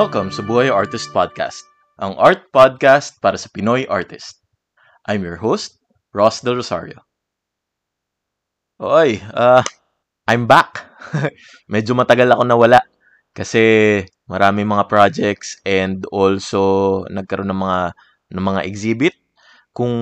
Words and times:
Welcome 0.00 0.32
sa 0.32 0.40
Buhay 0.40 0.72
Artist 0.72 1.12
Podcast, 1.12 1.60
ang 2.00 2.16
art 2.16 2.48
podcast 2.56 3.20
para 3.20 3.36
sa 3.36 3.52
Pinoy 3.52 3.84
artist. 3.84 4.40
I'm 5.04 5.20
your 5.20 5.36
host, 5.36 5.76
Ross 6.16 6.40
Del 6.40 6.56
Rosario. 6.56 7.04
Oy, 8.80 9.20
uh, 9.36 9.60
I'm 10.24 10.48
back. 10.48 10.88
Medyo 11.76 11.92
matagal 11.92 12.32
ako 12.32 12.48
nawala 12.48 12.80
kasi 13.36 14.00
marami 14.24 14.64
mga 14.64 14.88
projects 14.88 15.60
and 15.68 16.08
also 16.08 17.04
nagkaroon 17.12 17.52
ng 17.52 17.60
mga 17.60 17.80
ng 18.40 18.44
mga 18.56 18.60
exhibit. 18.64 19.20
Kung 19.76 19.92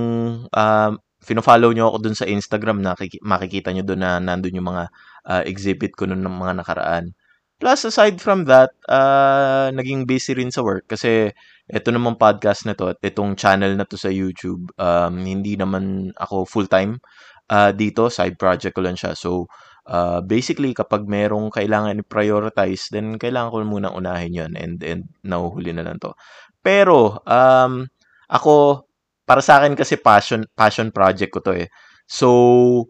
uh, 0.46 0.91
fino-follow 1.27 1.75
nyo 1.75 1.91
ako 1.91 2.07
dun 2.07 2.14
sa 2.14 2.30
Instagram, 2.30 2.86
nakik- 2.86 3.19
makikita 3.19 3.75
nyo 3.75 3.83
dun 3.83 4.07
na 4.07 4.22
nandun 4.22 4.63
yung 4.63 4.71
mga 4.71 4.94
uh, 5.27 5.43
exhibit 5.43 5.99
ko 5.99 6.07
nun 6.07 6.22
ng 6.22 6.39
mga 6.39 6.63
nakaraan. 6.63 7.18
Plus, 7.58 7.82
aside 7.82 8.22
from 8.22 8.46
that, 8.46 8.71
uh, 8.86 9.75
naging 9.75 10.07
busy 10.07 10.35
rin 10.39 10.54
sa 10.54 10.62
work 10.62 10.86
kasi 10.86 11.35
ito 11.66 11.89
naman 11.90 12.14
podcast 12.14 12.64
na 12.64 12.79
to 12.79 12.94
at 12.94 13.03
itong 13.03 13.35
channel 13.35 13.75
na 13.75 13.82
to 13.82 13.99
sa 13.99 14.08
YouTube, 14.08 14.71
um, 14.79 15.18
hindi 15.26 15.58
naman 15.58 16.14
ako 16.16 16.46
full-time 16.46 17.02
uh, 17.50 17.75
dito, 17.75 18.08
side 18.08 18.39
project 18.39 18.79
ko 18.79 18.82
lang 18.85 18.94
siya. 18.94 19.18
So, 19.18 19.50
uh, 19.90 20.22
basically, 20.22 20.71
kapag 20.71 21.11
merong 21.11 21.50
kailangan 21.50 22.00
i-prioritize, 22.04 22.94
then 22.94 23.18
kailangan 23.18 23.50
ko 23.52 23.57
munang 23.66 23.96
unahin 23.96 24.32
yon 24.38 24.52
and, 24.54 24.79
and 24.85 25.11
nahuhuli 25.25 25.75
na 25.75 25.85
lang 25.85 25.99
to. 25.99 26.14
Pero, 26.63 27.21
um, 27.25 27.85
ako, 28.30 28.85
para 29.27 29.43
sa 29.43 29.61
akin 29.61 29.77
kasi 29.77 29.99
passion, 30.00 30.44
passion 30.57 30.88
project 30.93 31.32
ko 31.35 31.40
to 31.44 31.52
eh. 31.52 31.68
So, 32.08 32.88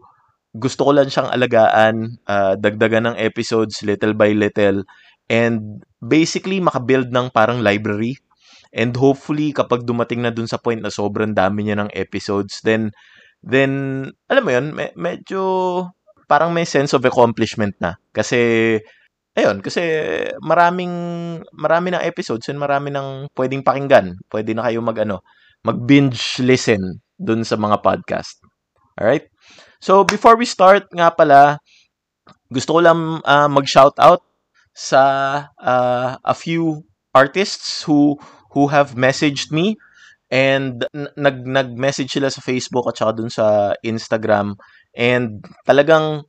gusto 0.55 0.89
ko 0.89 0.91
lang 0.97 1.09
siyang 1.09 1.29
alagaan, 1.29 2.17
uh, 2.25 2.57
dagdagan 2.57 3.13
ng 3.13 3.17
episodes 3.21 3.85
little 3.85 4.17
by 4.17 4.33
little, 4.33 4.81
and 5.29 5.85
basically 6.01 6.57
makabuild 6.57 7.13
ng 7.13 7.29
parang 7.29 7.61
library. 7.61 8.17
And 8.73 8.93
hopefully, 8.97 9.53
kapag 9.53 9.85
dumating 9.85 10.25
na 10.25 10.33
dun 10.33 10.49
sa 10.49 10.61
point 10.61 10.81
na 10.81 10.93
sobrang 10.93 11.33
dami 11.33 11.65
niya 11.65 11.77
ng 11.81 11.93
episodes, 11.93 12.61
then, 12.61 12.93
then, 13.41 14.05
alam 14.29 14.43
mo 14.45 14.51
yun, 14.53 14.65
me- 14.73 14.93
medyo 14.97 15.41
parang 16.29 16.53
may 16.53 16.65
sense 16.65 16.93
of 16.93 17.01
accomplishment 17.05 17.73
na. 17.81 17.97
Kasi, 18.13 18.77
ayun, 19.33 19.61
kasi 19.65 19.81
maraming, 20.45 20.93
marami 21.57 21.93
ng 21.93 22.05
episodes 22.05 22.45
and 22.49 22.61
marami 22.61 22.93
ng 22.93 23.33
pwedeng 23.33 23.65
pakinggan. 23.65 24.21
Pwede 24.29 24.53
na 24.53 24.69
kayo 24.69 24.85
mag, 24.85 24.97
ano, 25.01 25.25
mag-binge 25.65 26.41
listen 26.45 27.01
dun 27.17 27.41
sa 27.41 27.57
mga 27.57 27.81
podcast. 27.81 28.37
Alright? 29.01 29.33
So, 29.79 30.03
before 30.03 30.35
we 30.35 30.43
start 30.43 30.91
nga 30.91 31.11
pala, 31.11 31.63
gusto 32.51 32.77
ko 32.77 32.79
lang 32.83 33.23
uh, 33.23 33.47
mag-shout 33.47 33.95
out 33.95 34.23
sa 34.75 35.01
uh, 35.59 36.19
a 36.19 36.35
few 36.35 36.83
artists 37.15 37.83
who 37.83 38.19
who 38.53 38.67
have 38.69 38.95
messaged 38.99 39.51
me 39.51 39.79
and 40.29 40.85
nag 40.93 41.45
nag-message 41.45 42.13
sila 42.13 42.29
sa 42.29 42.43
Facebook 42.43 42.85
at 42.85 42.97
saka 42.97 43.11
dun 43.17 43.31
sa 43.33 43.73
Instagram. 43.81 44.59
And 44.93 45.41
talagang 45.65 46.27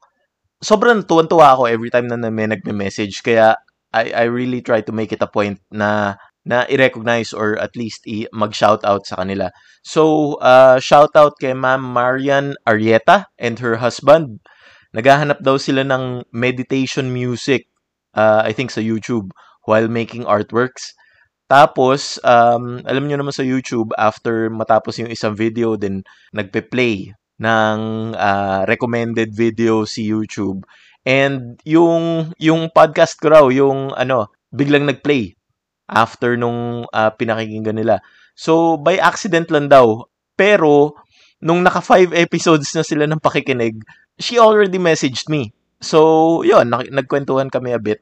sobrang 0.60 1.04
tuwan-tuwa 1.04 1.56
ako 1.56 1.62
every 1.68 1.90
time 1.92 2.08
na 2.08 2.16
may 2.30 2.48
nagme-message. 2.48 3.20
Kaya 3.24 3.56
I 3.90 4.14
I 4.14 4.24
really 4.30 4.62
try 4.62 4.80
to 4.84 4.92
make 4.92 5.10
it 5.10 5.24
a 5.24 5.28
point 5.28 5.58
na 5.74 6.16
na 6.50 6.66
i-recognize 6.66 7.30
or 7.30 7.54
at 7.62 7.70
least 7.78 8.02
i- 8.10 8.26
mag-shoutout 8.34 9.06
sa 9.06 9.22
kanila. 9.22 9.54
So, 9.86 10.34
uh, 10.42 10.82
shoutout 10.82 11.38
kay 11.38 11.54
Ma'am 11.54 11.78
Marian 11.78 12.58
Arieta 12.66 13.30
and 13.38 13.62
her 13.62 13.78
husband. 13.78 14.42
Naghahanap 14.90 15.38
daw 15.46 15.54
sila 15.54 15.86
ng 15.86 16.26
meditation 16.34 17.14
music, 17.14 17.70
uh, 18.18 18.42
I 18.42 18.50
think 18.50 18.74
sa 18.74 18.82
YouTube, 18.82 19.30
while 19.70 19.86
making 19.86 20.26
artworks. 20.26 20.90
Tapos, 21.46 22.18
um, 22.26 22.82
alam 22.82 23.06
nyo 23.06 23.22
naman 23.22 23.34
sa 23.34 23.46
YouTube, 23.46 23.94
after 23.94 24.50
matapos 24.50 24.98
yung 24.98 25.10
isang 25.14 25.38
video, 25.38 25.78
then 25.78 26.02
nagpe-play 26.34 27.14
ng 27.38 27.78
uh, 28.18 28.66
recommended 28.66 29.30
video 29.30 29.86
si 29.86 30.02
YouTube. 30.10 30.66
And 31.06 31.56
yung 31.64 32.34
yung 32.36 32.68
podcast 32.74 33.16
ko 33.22 33.32
raw, 33.32 33.44
yung 33.48 33.96
ano, 33.96 34.28
biglang 34.52 34.84
nag-play 34.84 35.39
after 35.90 36.38
nung 36.38 36.86
uh, 36.94 37.10
pinakikinggan 37.12 37.76
nila. 37.76 37.98
So, 38.38 38.78
by 38.78 38.96
accident 39.02 39.50
lang 39.50 39.68
daw. 39.68 40.06
Pero, 40.38 40.96
nung 41.42 41.66
naka 41.66 41.82
five 41.82 42.14
episodes 42.16 42.72
na 42.72 42.86
sila 42.86 43.04
ng 43.04 43.20
pakikinig, 43.20 43.82
she 44.16 44.38
already 44.40 44.78
messaged 44.78 45.28
me. 45.28 45.52
So, 45.82 46.40
yun, 46.46 46.70
nagkwentuhan 46.70 47.50
kami 47.52 47.74
a 47.74 47.80
bit. 47.82 48.00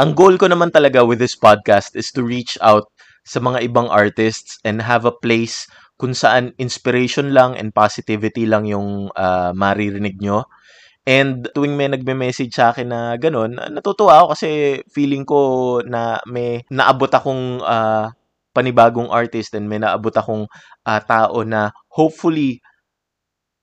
Ang 0.00 0.12
goal 0.12 0.36
ko 0.36 0.48
naman 0.48 0.72
talaga 0.74 1.04
with 1.04 1.20
this 1.20 1.36
podcast 1.36 1.96
is 1.96 2.12
to 2.12 2.24
reach 2.24 2.56
out 2.60 2.88
sa 3.24 3.40
mga 3.40 3.70
ibang 3.70 3.88
artists 3.88 4.60
and 4.64 4.80
have 4.80 5.04
a 5.04 5.14
place 5.14 5.68
kung 6.00 6.16
saan 6.16 6.56
inspiration 6.56 7.36
lang 7.36 7.52
and 7.60 7.76
positivity 7.76 8.48
lang 8.48 8.64
yung 8.64 9.12
uh, 9.12 9.52
maririnig 9.52 10.16
nyo 10.20 10.48
And 11.08 11.48
tuwing 11.56 11.80
may 11.80 11.88
nagme-message 11.88 12.52
sa 12.52 12.70
akin 12.70 12.92
na 12.92 13.16
ganun, 13.16 13.56
natutuwa 13.56 14.20
ako 14.20 14.26
kasi 14.36 14.48
feeling 14.92 15.24
ko 15.24 15.80
na 15.80 16.20
may 16.28 16.60
naabot 16.68 17.08
akong 17.08 17.64
uh, 17.64 18.12
panibagong 18.52 19.08
artist 19.08 19.56
and 19.56 19.64
may 19.64 19.80
naabot 19.80 20.12
akong 20.12 20.44
uh, 20.84 21.00
tao 21.00 21.40
na 21.46 21.72
hopefully 21.88 22.60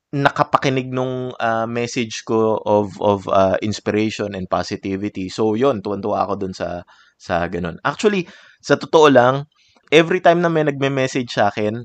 nakapakinig 0.09 0.87
nung 0.89 1.35
uh, 1.35 1.67
message 1.67 2.23
ko 2.23 2.57
of 2.63 2.95
of 3.03 3.27
uh, 3.27 3.59
inspiration 3.59 4.33
and 4.33 4.47
positivity. 4.47 5.27
So, 5.27 5.53
yon 5.53 5.83
tuwan-tuwa 5.83 6.25
ako 6.25 6.33
dun 6.47 6.53
sa 6.55 6.87
sa 7.19 7.45
ganun. 7.51 7.77
Actually, 7.83 8.25
sa 8.63 8.79
totoo 8.79 9.11
lang, 9.11 9.45
every 9.91 10.23
time 10.23 10.39
na 10.39 10.49
may 10.49 10.63
nagme-message 10.63 11.29
sa 11.35 11.51
akin, 11.51 11.83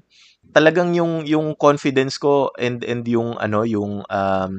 talagang 0.51 0.99
yung 0.99 1.23
yung 1.23 1.55
confidence 1.55 2.19
ko 2.19 2.51
and 2.59 2.83
and 2.83 3.07
yung 3.07 3.39
ano, 3.39 3.63
yung 3.63 4.03
um, 4.11 4.53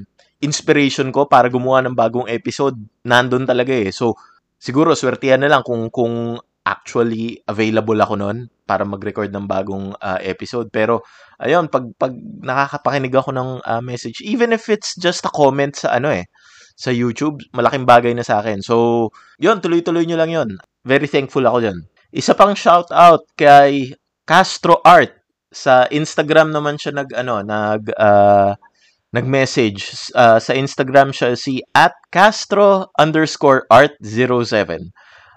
inspiration 0.44 1.07
ko 1.16 1.25
para 1.31 1.47
gumawa 1.47 1.79
ng 1.88 1.95
bagong 1.95 2.27
episode, 2.27 2.75
nandun 3.07 3.47
talaga 3.47 3.71
eh. 3.71 3.95
So, 3.95 4.19
siguro, 4.59 4.91
swertihan 4.91 5.39
na 5.39 5.47
lang 5.47 5.63
kung, 5.63 5.88
kung 5.88 6.35
actually 6.67 7.39
available 7.47 7.95
ako 8.03 8.19
noon 8.19 8.38
para 8.67 8.83
mag-record 8.83 9.31
ng 9.31 9.47
bagong 9.47 9.95
uh, 10.03 10.19
episode. 10.19 10.67
Pero, 10.67 11.07
ayun, 11.39 11.71
pag, 11.71 11.88
pag 11.95 12.11
nakakapakinig 12.44 13.15
ako 13.15 13.31
ng 13.31 13.50
uh, 13.63 13.79
message, 13.79 14.19
even 14.19 14.51
if 14.51 14.67
it's 14.67 15.00
just 15.00 15.23
a 15.23 15.31
comment 15.31 15.79
sa 15.79 15.95
ano 15.95 16.11
eh, 16.11 16.27
sa 16.75 16.91
YouTube, 16.91 17.39
malaking 17.55 17.88
bagay 17.88 18.11
na 18.11 18.27
sa 18.27 18.44
akin. 18.44 18.59
So, 18.59 19.07
yun, 19.39 19.63
tuloy-tuloy 19.63 20.03
nyo 20.03 20.19
lang 20.19 20.31
yun. 20.35 20.50
Very 20.83 21.07
thankful 21.07 21.47
ako 21.47 21.63
dyan. 21.63 21.79
Isa 22.11 22.35
pang 22.35 22.51
shout 22.51 22.91
out 22.91 23.23
kay 23.39 23.95
Castro 24.27 24.83
Art. 24.83 25.22
Sa 25.53 25.85
Instagram 25.93 26.49
naman 26.49 26.81
siya 26.81 26.97
nag, 26.97 27.13
ano, 27.13 27.45
nag, 27.45 27.93
uh, 27.93 28.57
nag-message. 29.13 30.09
Uh, 30.17 30.41
sa 30.41 30.51
Instagram 30.57 31.13
siya 31.13 31.37
si 31.37 31.61
at 31.77 31.93
Castro 32.09 32.89
underscore 32.97 33.69
art 33.69 33.93
07. 34.01 34.89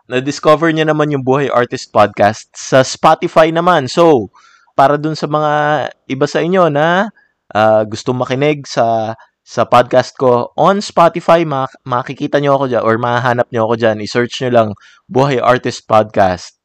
Na-discover 0.08 0.72
niya 0.72 0.88
naman 0.88 1.12
yung 1.12 1.20
Buhay 1.22 1.52
Artist 1.52 1.92
Podcast 1.92 2.48
sa 2.56 2.80
Spotify 2.80 3.52
naman. 3.52 3.86
So, 3.86 4.32
para 4.72 4.96
dun 4.96 5.14
sa 5.14 5.28
mga 5.28 5.52
iba 6.08 6.26
sa 6.26 6.40
inyo 6.40 6.72
na 6.72 7.12
uh, 7.52 7.82
gusto 7.84 8.16
makinig 8.16 8.64
sa 8.64 9.12
sa 9.46 9.62
podcast 9.62 10.18
ko 10.18 10.50
on 10.58 10.82
Spotify, 10.82 11.46
mak- 11.46 11.78
makikita 11.86 12.42
nyo 12.42 12.58
ako 12.58 12.64
dyan 12.66 12.82
or 12.82 12.98
mahanap 12.98 13.46
nyo 13.54 13.70
ako 13.70 13.74
dyan. 13.78 14.02
I-search 14.02 14.42
nyo 14.42 14.50
lang 14.50 14.68
Buhay 15.06 15.38
Artist 15.38 15.86
Podcast. 15.86 16.58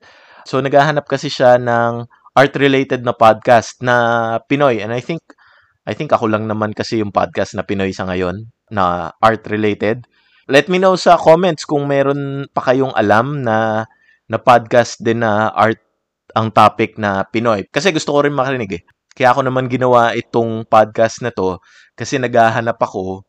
So, 0.50 0.58
naghahanap 0.66 1.06
kasi 1.06 1.30
siya 1.30 1.62
ng 1.62 2.10
art-related 2.32 3.04
na 3.04 3.12
podcast 3.12 3.84
na 3.84 3.96
Pinoy. 4.48 4.80
And 4.80 4.96
I 4.96 5.04
think 5.04 5.22
I 5.84 5.98
think 5.98 6.14
ako 6.14 6.30
lang 6.30 6.46
naman 6.46 6.72
kasi 6.78 7.02
yung 7.02 7.12
podcast 7.12 7.58
na 7.58 7.66
Pinoy 7.66 7.92
sa 7.92 8.06
ngayon 8.08 8.48
na 8.70 9.12
art-related. 9.20 10.06
Let 10.48 10.70
me 10.70 10.78
know 10.78 10.96
sa 10.96 11.18
comments 11.18 11.66
kung 11.66 11.90
meron 11.90 12.48
pa 12.54 12.62
kayong 12.62 12.94
alam 12.96 13.42
na 13.44 13.88
na 14.32 14.38
podcast 14.40 15.02
din 15.04 15.26
na 15.26 15.52
art 15.52 15.82
ang 16.32 16.54
topic 16.54 16.96
na 16.96 17.28
Pinoy. 17.28 17.68
Kasi 17.68 17.92
gusto 17.92 18.16
ko 18.16 18.24
rin 18.24 18.36
makarinig 18.36 18.80
eh. 18.80 18.84
Kaya 19.12 19.36
ako 19.36 19.44
naman 19.44 19.68
ginawa 19.68 20.16
itong 20.16 20.64
podcast 20.72 21.20
na 21.20 21.36
to 21.36 21.60
kasi 22.00 22.16
naghahanap 22.16 22.80
ako 22.80 23.28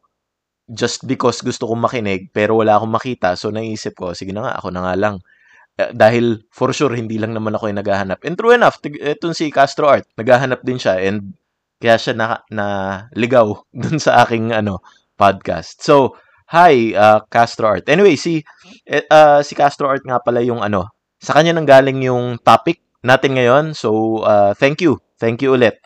just 0.70 1.02
because 1.10 1.42
gusto 1.42 1.66
kong 1.66 1.82
makinig 1.82 2.30
pero 2.30 2.62
wala 2.62 2.78
akong 2.78 2.94
makita. 2.94 3.34
So 3.34 3.50
naisip 3.50 3.98
ko, 3.98 4.14
sige 4.14 4.30
na 4.30 4.46
nga, 4.46 4.52
ako 4.62 4.68
na 4.70 4.80
nga 4.86 4.94
lang. 4.94 5.16
Uh, 5.80 5.92
dahil 5.96 6.44
for 6.52 6.68
sure, 6.76 6.92
hindi 6.92 7.16
lang 7.16 7.32
naman 7.32 7.56
ako 7.56 7.72
yung 7.72 7.80
naghahanap. 7.80 8.20
And 8.28 8.36
true 8.36 8.52
enough, 8.52 8.80
itong 8.84 9.32
si 9.32 9.48
Castro 9.48 9.88
Art, 9.88 10.04
naghahanap 10.20 10.60
din 10.60 10.76
siya 10.76 11.00
and 11.00 11.32
kaya 11.80 11.96
siya 11.98 12.14
na, 12.14 12.26
na 12.52 12.66
ligaw 13.16 13.56
dun 13.82 13.96
sa 13.96 14.22
aking 14.22 14.52
ano 14.52 14.84
podcast. 15.16 15.80
So, 15.80 16.16
hi 16.52 16.92
uh, 16.92 17.24
Castro 17.32 17.72
Art. 17.72 17.88
Anyway, 17.88 18.20
si 18.20 18.44
uh, 18.90 19.40
si 19.40 19.56
Castro 19.56 19.88
Art 19.88 20.04
nga 20.04 20.20
pala 20.20 20.44
yung 20.44 20.60
ano, 20.60 20.92
sa 21.22 21.32
kanya 21.38 21.56
nang 21.56 21.66
galing 21.66 22.04
yung 22.04 22.36
topic 22.42 22.84
natin 23.02 23.38
ngayon. 23.38 23.64
So, 23.72 24.20
uh, 24.22 24.52
thank 24.54 24.84
you. 24.84 25.00
Thank 25.16 25.40
you 25.40 25.54
ulit. 25.54 25.78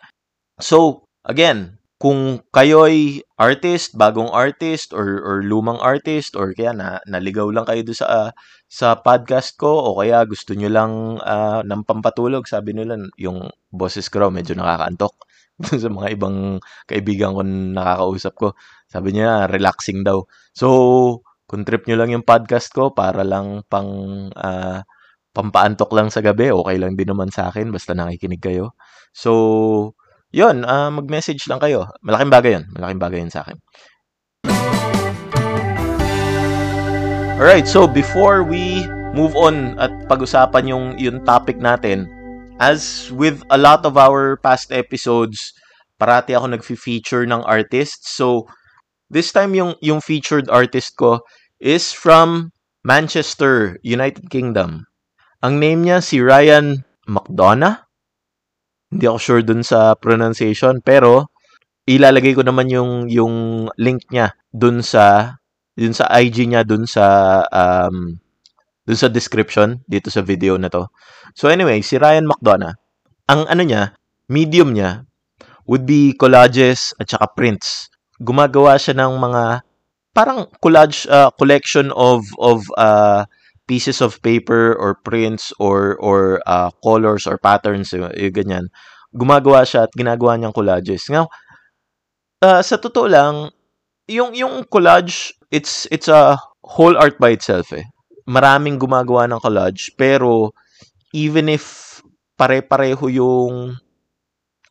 So, 0.57 1.05
again, 1.25 1.76
kung 1.97 2.45
kayo'y 2.53 3.25
artist, 3.41 3.97
bagong 3.97 4.29
artist, 4.29 4.93
or, 4.93 5.17
or 5.25 5.41
lumang 5.41 5.81
artist, 5.81 6.37
or 6.37 6.53
kaya 6.53 6.73
na, 6.73 7.01
naligaw 7.09 7.49
lang 7.49 7.65
kayo 7.65 7.81
doon 7.81 7.97
sa, 7.97 8.07
uh, 8.07 8.31
sa 8.69 9.01
podcast 9.01 9.57
ko, 9.57 9.81
o 9.81 9.97
kaya 9.97 10.21
gusto 10.29 10.53
nyo 10.53 10.69
lang 10.69 10.93
uh, 11.21 11.65
ng 11.65 11.81
pampatulog, 11.89 12.45
sabi 12.45 12.77
nila, 12.77 13.01
yung 13.17 13.49
boses 13.73 14.09
ko 14.13 14.29
medyo 14.29 14.53
nakakaantok. 14.53 15.13
sa 15.81 15.89
mga 15.89 16.13
ibang 16.13 16.61
kaibigan 16.85 17.33
ko 17.33 17.41
nakakausap 17.45 18.33
ko. 18.37 18.47
Sabi 18.85 19.17
niya, 19.17 19.49
relaxing 19.49 20.05
daw. 20.05 20.21
So, 20.53 20.67
kung 21.49 21.65
trip 21.65 21.89
nyo 21.89 21.97
lang 21.97 22.13
yung 22.13 22.25
podcast 22.27 22.69
ko 22.75 22.93
para 22.93 23.25
lang 23.25 23.65
pang 23.65 23.89
uh, 24.35 24.79
pampaantok 25.33 25.91
lang 25.97 26.09
sa 26.13 26.21
gabi, 26.21 26.53
okay 26.53 26.77
lang 26.77 26.93
din 26.93 27.09
naman 27.09 27.33
sa 27.33 27.49
akin, 27.49 27.73
basta 27.73 27.97
nakikinig 27.97 28.41
kayo. 28.41 28.77
So, 29.13 29.97
yun, 30.31 30.67
uh, 30.67 30.91
mag-message 30.91 31.47
lang 31.47 31.63
kayo. 31.63 31.87
Malaking 32.03 32.33
bagay 32.33 32.51
yun. 32.59 32.65
Malaking 32.75 33.01
bagay 33.01 33.19
yun 33.23 33.31
sa 33.31 33.47
akin. 33.47 33.57
Alright, 37.37 37.69
so 37.69 37.85
before 37.85 38.41
we 38.41 38.83
move 39.13 39.37
on 39.37 39.77
at 39.77 39.93
pag-usapan 40.09 40.67
yung, 40.67 40.85
yung 40.97 41.21
topic 41.23 41.61
natin, 41.61 42.09
as 42.59 43.13
with 43.13 43.45
a 43.53 43.57
lot 43.57 43.85
of 43.85 43.95
our 43.95 44.41
past 44.41 44.73
episodes, 44.73 45.53
parati 46.01 46.33
ako 46.33 46.53
nag-feature 46.53 47.25
ng 47.29 47.45
artists. 47.45 48.17
So, 48.17 48.49
this 49.09 49.31
time 49.31 49.53
yung, 49.53 49.77
yung 49.85 50.01
featured 50.01 50.49
artist 50.49 50.97
ko 50.97 51.21
is 51.61 51.93
from 51.93 52.51
Manchester, 52.83 53.77
United 53.85 54.29
Kingdom. 54.29 54.85
Ang 55.45 55.61
name 55.61 55.85
niya 55.85 56.01
si 56.01 56.21
Ryan 56.21 56.83
McDonough. 57.05 57.86
Hindi 58.87 59.05
ako 59.07 59.19
sure 59.19 59.43
dun 59.43 59.61
sa 59.63 59.95
pronunciation, 59.99 60.79
pero 60.79 61.27
ilalagay 61.87 62.35
ko 62.35 62.43
naman 62.43 62.67
yung 62.71 63.07
yung 63.07 63.67
link 63.79 64.07
niya 64.11 64.35
dun 64.51 64.83
sa 64.83 65.35
dun 65.75 65.95
sa 65.95 66.07
IG 66.11 66.47
niya 66.51 66.67
dun 66.67 66.83
sa 66.83 67.39
um 67.47 68.19
dun 68.87 68.97
sa 68.97 69.11
description 69.11 69.83
dito 69.87 70.07
sa 70.07 70.23
video 70.23 70.55
na 70.55 70.71
to. 70.71 70.87
So 71.35 71.51
anyway, 71.51 71.83
si 71.83 71.99
Ryan 71.99 72.27
McDonough, 72.27 72.75
ang 73.27 73.43
ano 73.51 73.61
niya, 73.63 73.95
medium 74.31 74.71
niya 74.71 75.03
would 75.67 75.83
be 75.83 76.15
collages 76.15 76.95
at 76.95 77.11
saka 77.11 77.27
prints. 77.35 77.91
Gumagawa 78.23 78.79
siya 78.79 78.95
ng 78.95 79.19
mga 79.19 79.43
parang 80.15 80.49
collage 80.63 81.05
uh, 81.11 81.29
collection 81.35 81.91
of 81.93 82.25
of 82.41 82.65
uh, 82.79 83.27
pieces 83.67 83.99
of 83.99 84.19
paper 84.23 84.73
or 84.75 84.95
prints 85.03 85.51
or 85.59 85.99
or 85.99 86.39
uh, 86.47 86.71
colors 86.83 87.27
or 87.27 87.37
patterns 87.37 87.91
yung, 87.91 88.09
yung 88.15 88.35
ganyan 88.35 88.65
gumagawa 89.15 89.63
siya 89.63 89.87
at 89.87 89.93
ginagawa 89.95 90.35
niyang 90.35 90.55
collages. 90.55 91.07
Now, 91.07 91.31
uh, 92.43 92.59
sa 92.63 92.75
totoo 92.79 93.07
lang 93.07 93.35
yung 94.07 94.31
yung 94.35 94.63
collage 94.67 95.35
it's 95.51 95.87
it's 95.91 96.07
a 96.07 96.39
whole 96.63 96.95
art 96.95 97.19
by 97.19 97.35
itself 97.35 97.71
eh. 97.75 97.83
Maraming 98.27 98.79
gumagawa 98.79 99.27
ng 99.27 99.39
collage 99.39 99.91
pero 99.95 100.51
even 101.15 101.47
if 101.47 101.99
pare-pareho 102.35 103.07
yung 103.11 103.75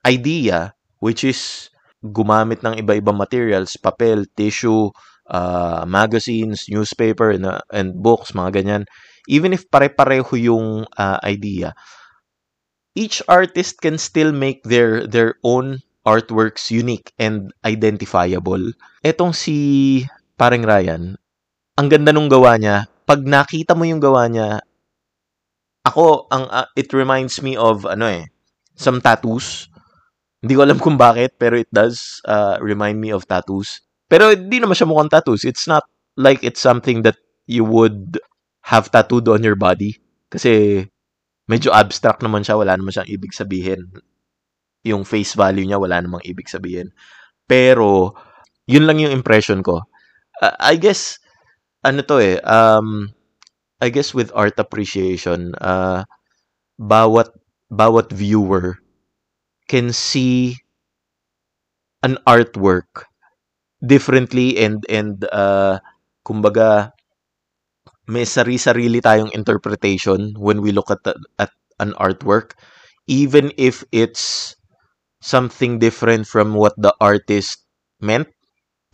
idea 0.04 0.72
which 1.00 1.24
is 1.24 1.72
gumamit 2.04 2.62
ng 2.62 2.78
iba-ibang 2.78 3.16
materials 3.16 3.74
papel 3.80 4.28
tissue 4.38 4.92
uh, 5.30 5.84
magazines, 5.86 6.66
newspaper, 6.68 7.30
and, 7.30 7.46
uh, 7.46 7.62
and 7.72 7.94
books, 8.02 8.32
mga 8.32 8.62
ganyan, 8.62 8.82
even 9.26 9.52
if 9.52 9.66
pare-pareho 9.70 10.30
yung 10.38 10.86
uh, 10.98 11.18
idea, 11.26 11.74
each 12.96 13.20
artist 13.28 13.78
can 13.82 13.98
still 14.00 14.32
make 14.32 14.64
their 14.64 15.04
their 15.06 15.36
own 15.44 15.84
artworks 16.06 16.70
unique 16.70 17.12
and 17.18 17.52
identifiable. 17.66 18.72
Etong 19.04 19.34
si 19.34 19.56
parang 20.38 20.62
Ryan, 20.64 21.18
ang 21.76 21.88
ganda 21.90 22.10
nung 22.14 22.30
gawa 22.30 22.56
niya. 22.56 22.88
Pag 23.06 23.22
nakita 23.22 23.78
mo 23.78 23.86
yung 23.86 24.02
gawa 24.02 24.26
niya, 24.26 24.58
ako 25.86 26.26
ang 26.34 26.50
uh, 26.50 26.66
it 26.74 26.90
reminds 26.90 27.38
me 27.38 27.54
of 27.54 27.86
ano 27.86 28.06
eh, 28.10 28.26
some 28.74 28.98
tattoos. 28.98 29.70
Hindi 30.42 30.54
ko 30.58 30.62
alam 30.66 30.78
kung 30.78 30.98
bakit, 30.98 31.38
pero 31.38 31.58
it 31.58 31.70
does 31.70 32.22
uh, 32.26 32.58
remind 32.62 32.98
me 32.98 33.10
of 33.10 33.26
tattoos. 33.26 33.82
Pero 34.06 34.30
hindi 34.30 34.62
naman 34.62 34.78
siya 34.78 34.86
mukhang 34.86 35.10
tattoos. 35.10 35.42
It's 35.42 35.66
not 35.66 35.82
like 36.14 36.42
it's 36.46 36.62
something 36.62 37.02
that 37.02 37.18
you 37.50 37.66
would 37.66 38.18
have 38.66 38.90
tattooed 38.90 39.26
on 39.26 39.42
your 39.42 39.58
body. 39.58 39.98
Kasi 40.30 40.84
medyo 41.50 41.74
abstract 41.74 42.22
naman 42.22 42.46
siya. 42.46 42.58
Wala 42.58 42.78
naman 42.78 42.94
siyang 42.94 43.10
ibig 43.10 43.34
sabihin. 43.34 43.82
Yung 44.86 45.02
face 45.02 45.34
value 45.34 45.66
niya, 45.66 45.82
wala 45.82 45.98
namang 45.98 46.22
ibig 46.22 46.46
sabihin. 46.46 46.94
Pero, 47.50 48.14
yun 48.70 48.86
lang 48.86 49.02
yung 49.02 49.14
impression 49.14 49.62
ko. 49.62 49.82
Uh, 50.38 50.54
I 50.62 50.78
guess, 50.78 51.18
ano 51.82 52.02
to 52.06 52.18
eh, 52.22 52.38
um, 52.46 53.10
I 53.82 53.90
guess 53.90 54.14
with 54.14 54.30
art 54.34 54.58
appreciation, 54.58 55.54
uh, 55.58 56.06
bawat, 56.78 57.34
bawat 57.70 58.14
viewer 58.14 58.78
can 59.66 59.90
see 59.90 60.54
an 62.02 62.18
artwork 62.26 63.10
differently 63.84 64.56
and 64.60 64.84
and 64.88 65.24
uh, 65.32 65.78
kumbaga 66.24 66.92
may 68.06 68.22
sari-sarili 68.22 69.02
tayong 69.02 69.34
interpretation 69.34 70.30
when 70.38 70.62
we 70.62 70.70
look 70.70 70.94
at 70.94 71.02
the, 71.02 71.14
at 71.42 71.50
an 71.82 71.90
artwork. 71.98 72.54
Even 73.10 73.50
if 73.58 73.82
it's 73.90 74.54
something 75.22 75.78
different 75.78 76.26
from 76.26 76.54
what 76.54 76.74
the 76.78 76.94
artist 77.02 77.66
meant 77.98 78.30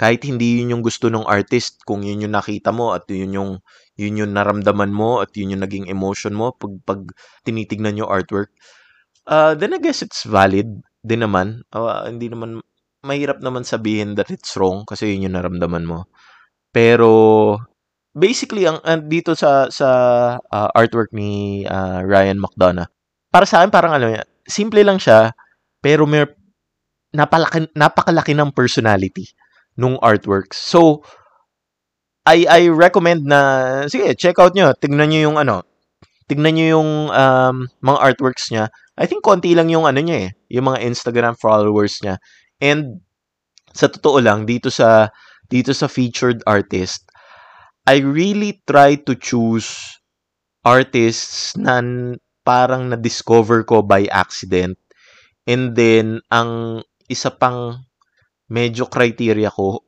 kahit 0.01 0.25
hindi 0.25 0.59
yun 0.59 0.79
yung 0.79 0.85
gusto 0.85 1.07
ng 1.13 1.23
artist 1.29 1.85
kung 1.85 2.03
yun 2.03 2.25
yung 2.25 2.35
nakita 2.35 2.73
mo 2.73 2.97
at 2.97 3.05
yun 3.07 3.37
yung 3.37 3.51
yun 3.95 4.19
yung 4.19 4.33
naramdaman 4.33 4.91
mo 4.91 5.21
at 5.21 5.31
yun 5.37 5.55
yung 5.55 5.63
naging 5.63 5.87
emotion 5.87 6.33
mo 6.33 6.51
pag 6.57 6.73
pag 6.89 7.01
tinitignan 7.45 8.01
yung 8.01 8.09
artwork 8.09 8.51
uh, 9.27 9.55
then 9.55 9.75
I 9.75 9.79
guess 9.79 10.03
it's 10.03 10.25
valid 10.25 10.83
din 11.03 11.23
naman. 11.23 11.67
Uh, 11.75 12.07
hindi 12.07 12.31
naman 12.31 12.63
mahirap 13.03 13.43
naman 13.43 13.67
sabihin 13.67 14.15
that 14.15 14.31
it's 14.31 14.55
wrong 14.55 14.87
kasi 14.87 15.15
yun 15.15 15.31
yung 15.31 15.37
naramdaman 15.39 15.83
mo. 15.83 16.07
Pero 16.71 17.59
basically 18.15 18.65
ang 18.65 18.79
uh, 18.81 19.01
dito 19.03 19.35
sa 19.35 19.69
sa 19.69 19.89
uh, 20.39 20.71
artwork 20.73 21.11
ni 21.13 21.63
uh, 21.67 22.01
Ryan 22.07 22.39
McDonough, 22.39 22.89
para 23.29 23.45
sa 23.45 23.61
akin 23.61 23.71
parang 23.75 23.93
ano, 23.99 24.17
simple 24.47 24.81
lang 24.87 25.03
siya 25.03 25.35
pero 25.83 26.07
may 26.07 26.25
napalaki, 27.13 27.69
napakalaki 27.75 28.33
ng 28.33 28.55
personality 28.55 29.29
nung 29.77 29.99
artworks. 30.01 30.63
So 30.63 31.03
I 32.23 32.47
I 32.47 32.63
recommend 32.71 33.27
na 33.27 33.41
sige, 33.91 34.15
check 34.15 34.39
out 34.39 34.55
nyo. 34.55 34.73
Tingnan 34.79 35.11
niyo 35.11 35.33
yung 35.33 35.37
ano, 35.43 35.67
tignan 36.31 36.55
niyo 36.55 36.79
yung 36.79 37.11
um, 37.11 37.57
mga 37.83 37.99
artworks 37.99 38.49
niya. 38.55 38.71
I 38.95 39.11
think 39.11 39.27
konti 39.27 39.57
lang 39.59 39.73
yung 39.73 39.89
ano 39.89 39.99
niya 39.99 40.29
eh, 40.29 40.31
yung 40.53 40.71
mga 40.71 40.87
Instagram 40.87 41.35
followers 41.35 41.99
niya. 42.05 42.23
And 42.63 43.03
sa 43.75 43.91
totoo 43.91 44.23
lang 44.23 44.47
dito 44.47 44.71
sa 44.71 45.11
dito 45.51 45.75
sa 45.75 45.91
featured 45.91 46.47
artist, 46.47 47.11
I 47.85 47.99
really 48.01 48.63
try 48.65 48.95
to 49.03 49.19
choose 49.19 49.99
artists 50.63 51.59
na 51.59 51.83
parang 52.47 52.95
na-discover 52.95 53.67
ko 53.67 53.83
by 53.83 54.07
accident. 54.15 54.79
And 55.51 55.75
then 55.75 56.23
ang 56.31 56.83
isa 57.11 57.35
pang 57.35 57.83
medyo 58.47 58.87
criteria 58.87 59.51
ko 59.51 59.83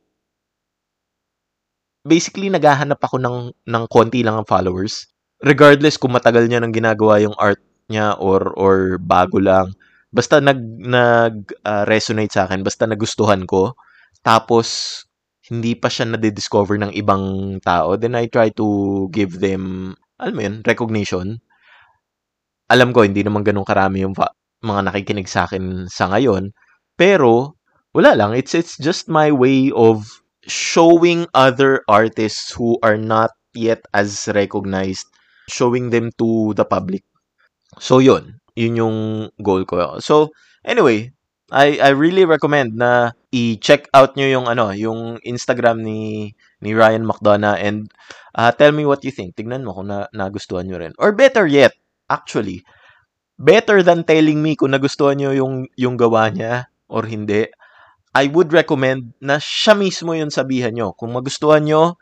basically 2.04 2.52
naghahanap 2.52 3.00
ako 3.00 3.16
ng 3.16 3.38
ng 3.64 3.84
konti 3.88 4.20
lang 4.20 4.36
ang 4.40 4.48
followers 4.48 5.08
regardless 5.40 5.96
kung 5.96 6.12
matagal 6.12 6.48
niya 6.48 6.60
nang 6.60 6.72
ginagawa 6.72 7.20
yung 7.20 7.36
art 7.40 7.60
niya 7.88 8.16
or 8.20 8.52
or 8.56 9.00
bago 9.00 9.40
lang 9.40 9.72
basta 10.14 10.38
nag 10.38 10.62
nag 10.78 11.34
uh, 11.66 11.82
resonate 11.90 12.30
sa 12.30 12.46
akin, 12.46 12.62
basta 12.62 12.86
nagustuhan 12.86 13.42
ko, 13.50 13.74
tapos 14.22 15.02
hindi 15.50 15.76
pa 15.76 15.92
siya 15.92 16.08
na-discover 16.08 16.80
ng 16.80 16.92
ibang 16.96 17.58
tao, 17.60 18.00
then 18.00 18.16
I 18.16 18.32
try 18.32 18.48
to 18.56 18.68
give 19.12 19.44
them, 19.44 19.92
alam 20.16 20.34
mo 20.38 20.40
yun, 20.40 20.56
recognition. 20.64 21.36
Alam 22.72 22.96
ko, 22.96 23.04
hindi 23.04 23.20
naman 23.20 23.44
ganun 23.44 23.68
karami 23.68 24.08
yung 24.08 24.16
mga 24.64 24.80
nakikinig 24.88 25.28
sa 25.28 25.44
akin 25.44 25.84
sa 25.92 26.08
ngayon, 26.08 26.56
pero 26.96 27.60
wala 27.92 28.16
lang, 28.16 28.32
it's 28.32 28.56
it's 28.56 28.80
just 28.80 29.12
my 29.12 29.28
way 29.28 29.68
of 29.76 30.08
showing 30.48 31.28
other 31.36 31.84
artists 31.92 32.54
who 32.56 32.80
are 32.80 32.96
not 32.96 33.30
yet 33.52 33.84
as 33.92 34.24
recognized, 34.32 35.04
showing 35.52 35.92
them 35.92 36.08
to 36.16 36.56
the 36.56 36.64
public. 36.64 37.04
So 37.76 38.00
yun, 38.00 38.40
yun 38.54 38.78
yung 38.78 38.98
goal 39.42 39.66
ko. 39.66 39.98
So, 39.98 40.30
anyway, 40.66 41.10
I 41.52 41.78
I 41.78 41.90
really 41.92 42.24
recommend 42.24 42.74
na 42.78 43.12
i-check 43.34 43.90
out 43.92 44.16
nyo 44.16 44.26
yung 44.26 44.46
ano, 44.48 44.72
yung 44.72 45.20
Instagram 45.26 45.82
ni 45.84 46.32
ni 46.64 46.70
Ryan 46.72 47.04
McDonough 47.04 47.60
and 47.60 47.92
uh, 48.34 48.50
tell 48.54 48.72
me 48.72 48.88
what 48.88 49.04
you 49.04 49.12
think. 49.12 49.36
Tignan 49.36 49.66
mo 49.66 49.76
kung 49.76 49.92
na, 49.92 50.08
nagustuhan 50.16 50.66
nyo 50.66 50.80
rin. 50.80 50.96
Or 50.96 51.12
better 51.12 51.44
yet, 51.44 51.76
actually, 52.08 52.64
better 53.36 53.84
than 53.84 54.06
telling 54.08 54.40
me 54.40 54.56
kung 54.56 54.72
nagustuhan 54.72 55.20
nyo 55.20 55.30
yung 55.36 55.54
yung 55.76 56.00
gawa 56.00 56.32
niya 56.32 56.70
or 56.88 57.04
hindi. 57.04 57.50
I 58.14 58.30
would 58.30 58.54
recommend 58.54 59.10
na 59.18 59.42
siya 59.42 59.74
mismo 59.74 60.14
yung 60.14 60.30
sabihan 60.30 60.70
nyo. 60.70 60.94
Kung 60.94 61.10
magustuhan 61.12 61.66
nyo, 61.66 61.98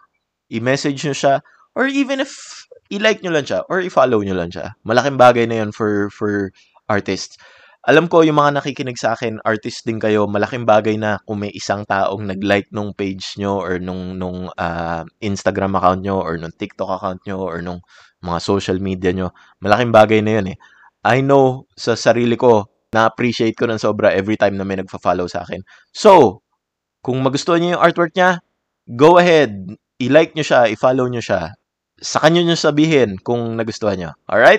i-message 0.53 1.01
nyo 1.09 1.17
siya, 1.17 1.35
or 1.73 1.89
even 1.89 2.21
if 2.21 2.62
i-like 2.93 3.25
nyo 3.25 3.33
lang 3.33 3.49
siya, 3.49 3.65
or 3.73 3.81
i-follow 3.81 4.21
nyo 4.21 4.37
lang 4.37 4.53
siya. 4.53 4.77
Malaking 4.85 5.17
bagay 5.17 5.49
na 5.49 5.65
yun 5.65 5.71
for, 5.73 6.13
for 6.13 6.53
artists. 6.93 7.41
Alam 7.83 8.07
ko, 8.07 8.23
yung 8.23 8.39
mga 8.39 8.63
nakikinig 8.63 8.95
sa 8.95 9.19
akin, 9.19 9.43
artist 9.43 9.83
din 9.83 9.99
kayo, 9.99 10.31
malaking 10.31 10.63
bagay 10.63 10.95
na 10.95 11.19
kung 11.27 11.43
may 11.43 11.51
isang 11.51 11.83
taong 11.83 12.31
nag-like 12.31 12.71
nung 12.71 12.95
page 12.95 13.35
nyo, 13.41 13.59
or 13.59 13.83
nung, 13.83 14.21
nung 14.21 14.47
uh, 14.55 15.03
Instagram 15.19 15.75
account 15.75 16.05
nyo, 16.05 16.23
or 16.23 16.39
nung 16.39 16.55
TikTok 16.55 17.01
account 17.01 17.25
nyo, 17.27 17.43
or 17.43 17.59
nung 17.59 17.83
mga 18.23 18.39
social 18.39 18.79
media 18.79 19.11
nyo. 19.11 19.35
Malaking 19.59 19.91
bagay 19.91 20.21
na 20.23 20.33
yun 20.39 20.47
eh. 20.55 20.59
I 21.03 21.27
know 21.27 21.67
sa 21.75 21.99
sarili 21.99 22.39
ko, 22.39 22.71
na-appreciate 22.93 23.57
ko 23.57 23.67
ng 23.67 23.81
sobra 23.81 24.13
every 24.13 24.37
time 24.37 24.55
na 24.55 24.69
may 24.69 24.79
nagfa-follow 24.79 25.27
sa 25.27 25.43
akin. 25.43 25.65
So, 25.91 26.45
kung 27.03 27.19
magustuhan 27.25 27.65
niyo 27.65 27.81
yung 27.81 27.83
artwork 27.83 28.15
niya, 28.15 28.39
go 28.95 29.19
ahead, 29.19 29.75
i-like 29.99 30.39
nyo 30.39 30.45
siya, 30.47 30.71
i-follow 30.71 31.09
nyo 31.11 31.19
siya. 31.19 31.57
Sa 32.03 32.19
kanya 32.19 32.43
nyo 32.43 32.59
sabihin 32.59 33.15
kung 33.23 33.55
nagustuhan 33.55 33.95
nyo. 33.95 34.11
Alright? 34.27 34.59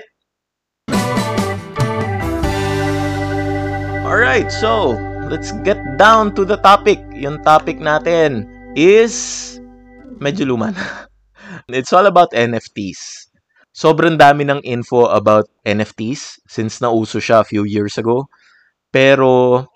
Alright, 4.07 4.47
so, 4.47 4.95
let's 5.27 5.51
get 5.67 5.75
down 6.00 6.31
to 6.39 6.47
the 6.47 6.55
topic. 6.63 7.03
Yung 7.12 7.43
topic 7.43 7.83
natin 7.83 8.47
is 8.79 9.13
medyo 10.23 10.47
luma 10.47 10.71
It's 11.67 11.91
all 11.91 12.07
about 12.07 12.31
NFTs. 12.31 13.27
Sobrang 13.75 14.15
dami 14.15 14.47
ng 14.47 14.63
info 14.63 15.12
about 15.12 15.51
NFTs 15.67 16.47
since 16.47 16.79
nauso 16.79 17.19
siya 17.19 17.43
a 17.43 17.47
few 17.47 17.67
years 17.67 18.00
ago. 18.00 18.31
Pero 18.88 19.67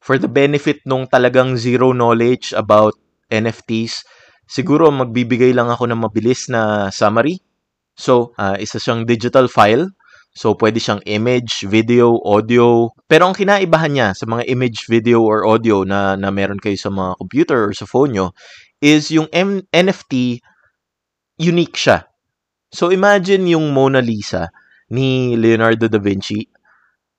for 0.00 0.16
the 0.16 0.30
benefit 0.30 0.80
nung 0.88 1.04
talagang 1.04 1.60
zero 1.60 1.92
knowledge 1.92 2.56
about 2.56 2.96
NFTs, 3.28 4.08
siguro 4.50 4.90
magbibigay 4.90 5.54
lang 5.54 5.70
ako 5.70 5.86
ng 5.86 6.02
mabilis 6.02 6.50
na 6.50 6.90
summary. 6.90 7.38
So, 7.94 8.34
uh, 8.34 8.58
isa 8.58 8.82
siyang 8.82 9.06
digital 9.06 9.46
file. 9.46 9.86
So, 10.34 10.58
pwede 10.58 10.82
siyang 10.82 11.06
image, 11.06 11.70
video, 11.70 12.18
audio. 12.26 12.90
Pero 13.06 13.30
ang 13.30 13.34
kinaibahan 13.38 13.94
niya 13.94 14.08
sa 14.18 14.26
mga 14.26 14.50
image, 14.50 14.90
video, 14.90 15.22
or 15.22 15.46
audio 15.46 15.86
na, 15.86 16.18
na 16.18 16.34
meron 16.34 16.58
kayo 16.58 16.74
sa 16.74 16.90
mga 16.90 17.14
computer 17.22 17.70
or 17.70 17.72
sa 17.74 17.86
phone 17.86 18.18
nyo 18.18 18.26
is 18.82 19.14
yung 19.14 19.30
M- 19.30 19.62
NFT 19.70 20.42
unique 21.38 21.78
siya. 21.78 22.10
So 22.70 22.90
imagine 22.90 23.46
yung 23.50 23.70
Mona 23.70 24.00
Lisa 24.00 24.50
ni 24.90 25.34
Leonardo 25.38 25.86
da 25.86 26.00
Vinci. 26.00 26.46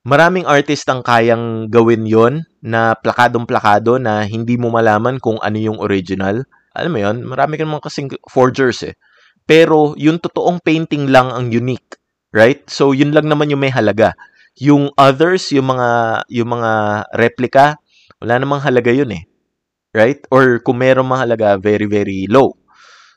Maraming 0.02 0.50
artist 0.50 0.90
ang 0.90 1.06
kayang 1.06 1.70
gawin 1.70 2.10
yon 2.10 2.42
na 2.66 2.98
plakadong-plakado 2.98 4.02
na 4.02 4.26
hindi 4.26 4.58
mo 4.58 4.74
malaman 4.74 5.22
kung 5.22 5.38
ano 5.46 5.58
yung 5.62 5.78
original. 5.78 6.42
Alam 6.72 6.92
mo 6.96 7.00
yon, 7.04 7.18
marami 7.28 7.60
ka 7.60 7.64
naman 7.68 7.84
kasing 7.84 8.10
forgers 8.32 8.84
eh. 8.88 8.96
Pero 9.44 9.98
yung 10.00 10.22
totoong 10.24 10.64
painting 10.64 11.12
lang 11.12 11.28
ang 11.28 11.52
unique, 11.52 12.00
right? 12.32 12.64
So 12.72 12.96
yun 12.96 13.12
lang 13.12 13.28
naman 13.28 13.52
yung 13.52 13.60
may 13.60 13.74
halaga. 13.74 14.16
Yung 14.60 14.92
others, 14.96 15.52
yung 15.52 15.72
mga 15.76 16.24
yung 16.32 16.50
mga 16.56 16.72
replica, 17.16 17.76
wala 18.24 18.40
namang 18.40 18.64
halaga 18.64 18.92
yun 18.96 19.12
eh. 19.12 19.24
Right? 19.92 20.24
Or 20.32 20.64
kung 20.64 20.80
meron 20.80 21.12
mahalaga, 21.12 21.60
very 21.60 21.84
very 21.84 22.24
low. 22.32 22.56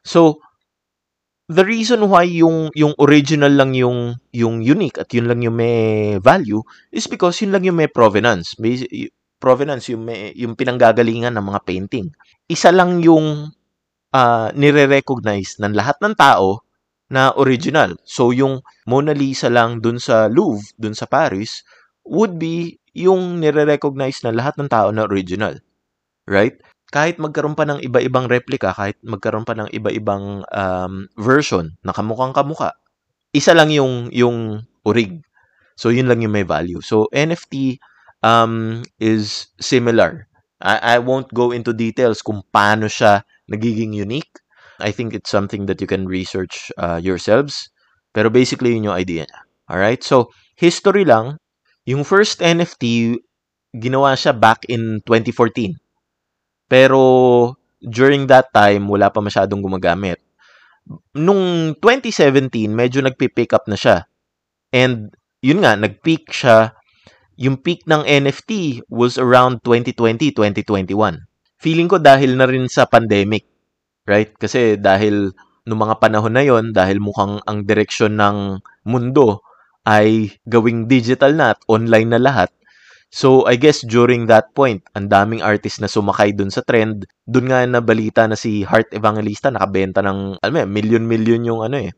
So 0.03 0.43
the 1.47 1.63
reason 1.63 2.03
why 2.09 2.25
yung 2.25 2.73
yung 2.75 2.97
original 2.99 3.53
lang 3.53 3.77
yung 3.77 4.17
yung 4.33 4.65
unique 4.65 4.97
at 4.97 5.13
yun 5.13 5.29
lang 5.29 5.45
yung 5.45 5.61
may 5.61 6.17
value 6.19 6.65
is 6.89 7.05
because 7.05 7.37
yun 7.45 7.53
lang 7.53 7.63
yung 7.63 7.79
may 7.79 7.87
provenance. 7.87 8.57
Provenance 9.45 9.93
yung 9.93 10.09
yung 10.33 10.57
pinanggagalingan 10.57 11.37
ng 11.37 11.45
mga 11.45 11.61
painting. 11.69 12.09
Isa 12.49 12.73
lang 12.73 13.05
yung 13.05 13.53
uh, 14.17 14.49
nire-recognize 14.57 15.61
ng 15.61 15.77
lahat 15.77 16.01
ng 16.01 16.17
tao 16.17 16.65
na 17.13 17.37
original. 17.37 17.93
So 18.09 18.33
yung 18.33 18.65
Mona 18.89 19.13
Lisa 19.13 19.53
lang 19.53 19.85
dun 19.85 20.01
sa 20.01 20.33
Louvre, 20.33 20.65
dun 20.81 20.97
sa 20.97 21.05
Paris, 21.05 21.61
would 22.09 22.41
be 22.41 22.81
yung 22.97 23.45
nire-recognize 23.45 24.25
ng 24.25 24.33
lahat 24.33 24.57
ng 24.57 24.73
tao 24.73 24.89
na 24.89 25.05
original. 25.05 25.61
Right? 26.25 26.57
kahit 26.95 27.19
magkaroon 27.19 27.59
pa 27.59 27.67
ng 27.67 27.83
iba-ibang 27.83 28.31
replica, 28.31 28.71
kahit 28.71 28.95
magkaroon 29.03 29.43
pa 29.43 29.59
ng 29.59 29.67
iba-ibang 29.75 30.47
um, 30.47 30.95
version 31.19 31.75
na 31.83 31.91
kamukhang 31.91 32.31
kamuka, 32.31 32.71
isa 33.35 33.51
lang 33.51 33.75
yung 33.75 34.15
yung 34.15 34.63
orig. 34.87 35.19
So 35.75 35.91
yun 35.91 36.07
lang 36.07 36.23
yung 36.23 36.31
may 36.31 36.47
value. 36.47 36.79
So 36.79 37.11
NFT 37.11 37.83
um, 38.25 38.81
is 38.97 39.53
similar. 39.61 40.27
I, 40.65 40.97
I 40.97 40.99
won't 40.99 41.29
go 41.37 41.53
into 41.53 41.77
details 41.77 42.25
kung 42.25 42.41
paano 42.49 42.89
siya 42.89 43.21
nagiging 43.53 43.93
unique. 43.93 44.41
I 44.81 44.91
think 44.91 45.13
it's 45.13 45.29
something 45.29 45.69
that 45.69 45.85
you 45.85 45.87
can 45.87 46.09
research 46.09 46.73
uh, 46.81 46.97
yourselves. 46.97 47.69
Pero 48.17 48.33
basically 48.33 48.73
yun 48.73 48.89
yung 48.89 48.97
idea 48.97 49.29
niya. 49.29 49.41
Alright? 49.69 50.01
So, 50.01 50.33
history 50.57 51.05
lang. 51.05 51.37
Yung 51.85 52.01
first 52.03 52.41
NFT, 52.41 53.21
ginawa 53.77 54.17
siya 54.17 54.33
back 54.33 54.65
in 54.73 55.05
2014. 55.05 55.77
Pero 56.71 57.03
during 57.85 58.25
that 58.33 58.49
time, 58.57 58.89
wala 58.89 59.13
pa 59.13 59.21
masyadong 59.21 59.61
gumagamit. 59.61 60.17
Nung 61.13 61.77
2017, 61.77 62.73
medyo 62.73 63.05
nagpi-pick 63.05 63.53
up 63.53 63.69
na 63.69 63.77
siya. 63.77 64.09
And 64.73 65.13
yun 65.45 65.61
nga, 65.61 65.77
nag-peak 65.77 66.33
siya. 66.33 66.73
Yung 67.41 67.59
peak 67.59 67.87
ng 67.89 68.07
NFT 68.07 68.83
was 68.91 69.19
around 69.19 69.63
2020, 69.67 70.31
2021. 70.35 71.25
Feeling 71.59 71.89
ko 71.89 71.99
dahil 71.99 72.39
na 72.39 72.47
rin 72.47 72.67
sa 72.71 72.87
pandemic. 72.87 73.47
Right? 74.05 74.31
Kasi 74.37 74.77
dahil 74.77 75.33
noong 75.65 75.81
mga 75.81 75.97
panahon 75.99 76.35
na 76.37 76.45
yon 76.45 76.77
dahil 76.77 77.01
mukhang 77.01 77.41
ang 77.49 77.65
direksyon 77.65 78.21
ng 78.21 78.61
mundo 78.85 79.41
ay 79.89 80.33
gawing 80.45 80.87
digital 80.89 81.33
na 81.33 81.57
at 81.57 81.61
online 81.69 82.13
na 82.13 82.21
lahat, 82.21 82.53
So, 83.15 83.47
I 83.47 83.55
guess 83.55 83.87
during 83.87 84.27
that 84.27 84.51
point, 84.59 84.83
ang 84.99 85.07
daming 85.07 85.39
artist 85.39 85.79
na 85.79 85.87
sumakay 85.87 86.35
dun 86.35 86.51
sa 86.51 86.67
trend. 86.67 87.07
Dun 87.23 87.47
nga 87.47 87.63
na 87.63 87.79
balita 87.79 88.27
na 88.27 88.35
si 88.35 88.67
Heart 88.67 88.91
Evangelista 88.91 89.55
nakabenta 89.55 90.03
ng, 90.03 90.43
alam 90.43 90.51
mo, 90.51 90.67
million-million 90.67 91.47
yung 91.47 91.63
ano 91.63 91.79
eh, 91.79 91.95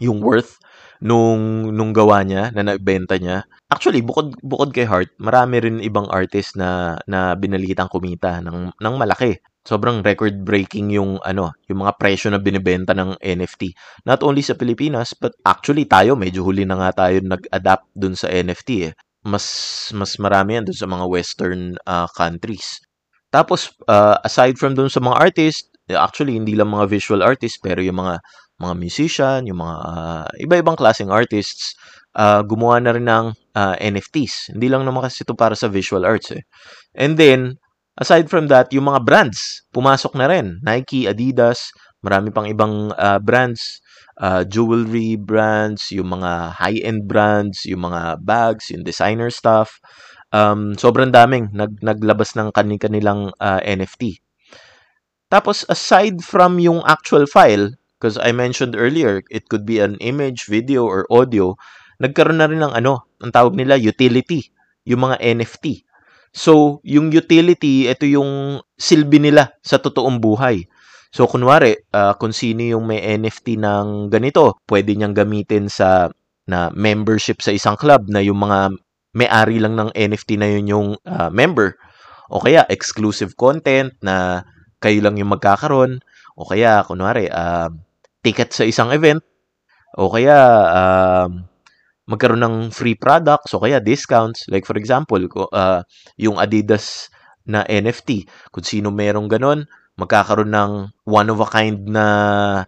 yung 0.00 0.24
worth 0.24 0.56
nung 1.00 1.72
nung 1.72 1.92
gawa 1.92 2.24
niya 2.24 2.52
na 2.52 2.72
nabenta 2.72 3.16
niya. 3.16 3.44
Actually, 3.72 4.04
bukod 4.04 4.36
bukod 4.44 4.72
kay 4.72 4.84
Heart, 4.84 5.16
marami 5.20 5.56
rin 5.60 5.76
ibang 5.80 6.08
artist 6.12 6.56
na 6.56 7.00
na 7.08 7.34
binalitang 7.36 7.88
kumita 7.88 8.40
ng 8.44 8.76
ng 8.76 8.94
malaki. 8.96 9.40
Sobrang 9.60 10.00
record 10.00 10.40
breaking 10.40 10.88
yung 10.96 11.20
ano, 11.20 11.52
yung 11.68 11.84
mga 11.84 12.00
presyo 12.00 12.32
na 12.32 12.40
binebenta 12.40 12.96
ng 12.96 13.20
NFT. 13.20 13.76
Not 14.08 14.24
only 14.24 14.40
sa 14.40 14.56
Pilipinas, 14.56 15.12
but 15.12 15.36
actually 15.44 15.84
tayo 15.84 16.16
medyo 16.16 16.44
huli 16.44 16.64
na 16.64 16.80
nga 16.80 17.06
tayo 17.06 17.20
nag-adapt 17.20 17.88
dun 17.92 18.16
sa 18.16 18.32
NFT 18.32 18.70
eh 18.88 18.94
mas 19.24 19.44
mas 19.92 20.16
marami 20.16 20.56
yan 20.56 20.64
dun 20.64 20.76
sa 20.76 20.88
mga 20.88 21.04
western 21.08 21.76
uh, 21.84 22.08
countries. 22.16 22.80
Tapos 23.28 23.70
uh, 23.86 24.16
aside 24.24 24.56
from 24.56 24.74
dun 24.74 24.88
sa 24.88 25.00
mga 25.00 25.16
artist, 25.20 25.70
actually 25.92 26.34
hindi 26.34 26.56
lang 26.56 26.72
mga 26.72 26.88
visual 26.88 27.20
artist 27.20 27.60
pero 27.60 27.84
yung 27.84 28.00
mga 28.00 28.18
mga 28.60 28.74
musician, 28.76 29.40
yung 29.48 29.64
mga 29.64 29.76
uh, 29.80 30.28
iba-ibang 30.36 30.76
klaseng 30.76 31.08
artists 31.08 31.74
uh, 32.14 32.44
gumawa 32.44 32.78
na 32.78 32.92
rin 32.92 33.08
ng 33.08 33.26
uh, 33.56 33.74
NFTs. 33.80 34.52
Hindi 34.54 34.68
lang 34.68 34.84
naman 34.84 35.08
kasi 35.08 35.24
ito 35.24 35.32
para 35.32 35.56
sa 35.56 35.72
visual 35.72 36.04
arts 36.04 36.36
eh. 36.36 36.44
And 36.92 37.16
then 37.16 37.56
aside 37.96 38.28
from 38.28 38.52
that, 38.52 38.68
yung 38.76 38.86
mga 38.92 39.02
brands 39.02 39.64
pumasok 39.72 40.12
na 40.20 40.28
rin. 40.28 40.60
Nike, 40.60 41.08
Adidas, 41.08 41.72
marami 42.04 42.28
pang 42.28 42.44
ibang 42.44 42.92
uh, 42.94 43.18
brands 43.18 43.80
uh, 44.20 44.44
jewelry 44.44 45.16
brands, 45.16 45.88
yung 45.90 46.20
mga 46.20 46.54
high-end 46.60 47.08
brands, 47.08 47.64
yung 47.64 47.88
mga 47.88 48.20
bags, 48.20 48.68
yung 48.70 48.84
designer 48.84 49.32
stuff. 49.32 49.80
Um, 50.30 50.76
sobrang 50.76 51.10
daming 51.10 51.50
nag, 51.50 51.80
naglabas 51.82 52.36
ng 52.36 52.52
kanilang 52.54 53.34
uh, 53.40 53.60
NFT. 53.64 54.20
Tapos, 55.32 55.64
aside 55.66 56.22
from 56.22 56.60
yung 56.60 56.84
actual 56.86 57.26
file, 57.26 57.74
because 58.00 58.16
I 58.16 58.32
mentioned 58.32 58.72
earlier, 58.72 59.20
it 59.28 59.52
could 59.52 59.68
be 59.68 59.84
an 59.84 60.00
image, 60.00 60.48
video, 60.48 60.88
or 60.88 61.04
audio, 61.12 61.60
nagkaroon 62.00 62.40
na 62.40 62.48
rin 62.48 62.64
ng 62.64 62.72
ano, 62.72 63.04
ang 63.20 63.28
tawag 63.28 63.52
nila 63.52 63.76
utility, 63.76 64.48
yung 64.88 65.04
mga 65.04 65.20
NFT. 65.20 65.84
So, 66.32 66.80
yung 66.80 67.12
utility, 67.12 67.92
ito 67.92 68.08
yung 68.08 68.64
silbi 68.80 69.20
nila 69.20 69.52
sa 69.60 69.76
totoong 69.76 70.16
buhay. 70.16 70.64
So, 71.12 71.28
kunwari, 71.28 71.76
uh, 71.92 72.16
kung 72.16 72.32
sino 72.32 72.64
yung 72.64 72.88
may 72.88 73.04
NFT 73.04 73.60
ng 73.60 74.08
ganito, 74.08 74.56
pwede 74.64 74.96
niyang 74.96 75.12
gamitin 75.12 75.68
sa 75.68 76.08
na 76.48 76.72
membership 76.74 77.44
sa 77.44 77.54
isang 77.54 77.78
club 77.78 78.10
na 78.10 78.18
yung 78.18 78.40
mga 78.42 78.74
may-ari 79.14 79.62
lang 79.62 79.78
ng 79.78 79.90
NFT 79.94 80.40
na 80.40 80.48
yun 80.50 80.66
yung 80.66 80.88
uh, 81.06 81.30
member. 81.30 81.76
O 82.30 82.40
kaya, 82.40 82.64
exclusive 82.70 83.34
content 83.34 83.94
na 84.00 84.46
kayo 84.78 85.02
lang 85.02 85.18
yung 85.18 85.34
magkakaroon. 85.34 85.98
O 86.38 86.46
kaya, 86.46 86.86
kunwari, 86.86 87.26
uh, 87.26 87.70
ticket 88.20 88.52
sa 88.52 88.64
isang 88.64 88.92
event. 88.92 89.20
O 89.98 90.12
kaya, 90.12 90.38
uh, 90.70 91.28
magkaroon 92.10 92.42
ng 92.42 92.56
free 92.74 92.98
products 92.98 93.54
o 93.54 93.62
kaya 93.62 93.78
discounts. 93.78 94.46
Like 94.50 94.66
for 94.66 94.74
example, 94.74 95.22
uh, 95.54 95.82
yung 96.18 96.38
Adidas 96.38 97.06
na 97.46 97.62
NFT. 97.66 98.26
Kung 98.50 98.66
sino 98.66 98.90
merong 98.90 99.30
ganon, 99.30 99.66
magkakaroon 99.98 100.50
ng 100.50 100.72
one 101.06 101.28
of 101.30 101.38
a 101.38 101.48
kind 101.48 101.86
na 101.86 102.06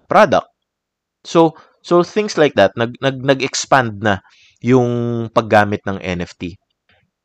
product. 0.06 0.50
So, 1.26 1.54
so 1.82 2.02
things 2.02 2.34
like 2.38 2.54
that, 2.58 2.74
nag, 2.74 2.98
nag, 2.98 3.22
nag-expand 3.22 4.02
na 4.02 4.22
yung 4.62 5.26
paggamit 5.34 5.82
ng 5.86 5.98
NFT. 5.98 6.58